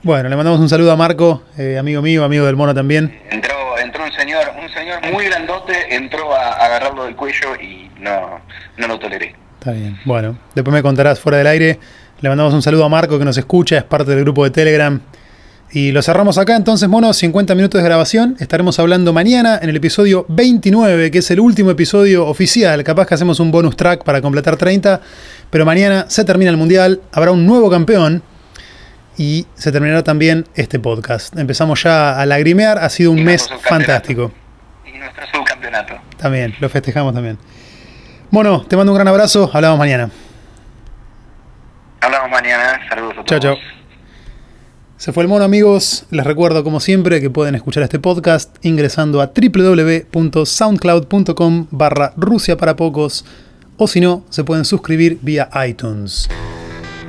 [0.03, 3.23] Bueno, le mandamos un saludo a Marco, eh, amigo mío, amigo del mono también.
[3.31, 3.56] Entró,
[3.87, 8.41] entró un señor, un señor muy grandote, entró a, agarrarlo del cuello y no,
[8.77, 9.35] no lo toleré.
[9.59, 9.99] Está bien.
[10.05, 11.79] Bueno, después me contarás fuera del aire.
[12.21, 15.01] Le mandamos un saludo a Marco que nos escucha, es parte del grupo de Telegram.
[15.73, 18.37] Y lo cerramos acá, entonces, mono, 50 minutos de grabación.
[18.39, 22.85] Estaremos hablando mañana en el episodio 29, que es el último episodio oficial.
[22.85, 25.01] Capaz que hacemos un bonus track para completar 30.
[25.51, 28.23] Pero mañana se termina el Mundial, habrá un nuevo campeón
[29.17, 31.35] y se terminará también este podcast.
[31.39, 34.33] Empezamos ya a lagrimear, ha sido un mes fantástico.
[34.85, 35.95] Y nuestro subcampeonato.
[36.17, 37.39] También, lo festejamos también.
[38.31, 40.09] Bueno, te mando un gran abrazo, hablamos mañana.
[42.01, 43.27] Hablamos mañana, saludos a todos.
[43.27, 43.57] Chao, chao.
[44.97, 49.21] Se fue el mono amigos, les recuerdo como siempre que pueden escuchar este podcast ingresando
[49.21, 53.27] a www.soundcloud.com barra Rusia para pocos
[53.77, 56.31] o si no, se pueden suscribir vía iTunes.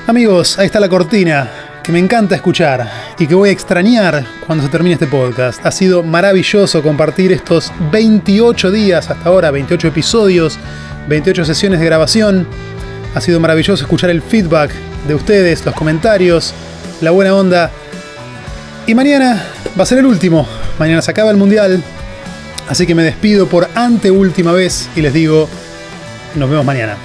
[0.06, 1.50] Amigos, ahí está la cortina
[1.88, 5.66] que me encanta escuchar y que voy a extrañar cuando se termine este podcast.
[5.66, 10.60] Ha sido maravilloso compartir estos 28 días hasta ahora, 28 episodios,
[11.08, 12.46] 28 sesiones de grabación.
[13.16, 14.72] Ha sido maravilloso escuchar el feedback
[15.08, 16.54] de ustedes, los comentarios,
[17.00, 17.72] la buena onda.
[18.86, 19.42] Y mañana
[19.80, 20.46] va a ser el último.
[20.80, 21.82] Mañana se acaba el mundial.
[22.68, 25.48] Así que me despido por anteúltima vez y les digo,
[26.36, 26.98] nos vemos mañana.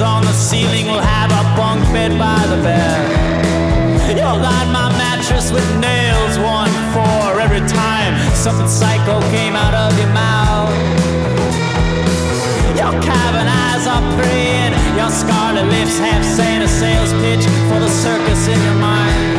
[0.00, 0.86] On the ceiling.
[0.86, 4.16] We'll have a bunk bed by the bed.
[4.16, 9.96] You'll line my mattress with nails, one for every time something psycho came out of
[9.98, 10.70] your mouth.
[12.76, 14.72] Your cavern eyes are praying.
[14.96, 19.29] Your scarlet lips have saying a sales pitch for the circus in your mind.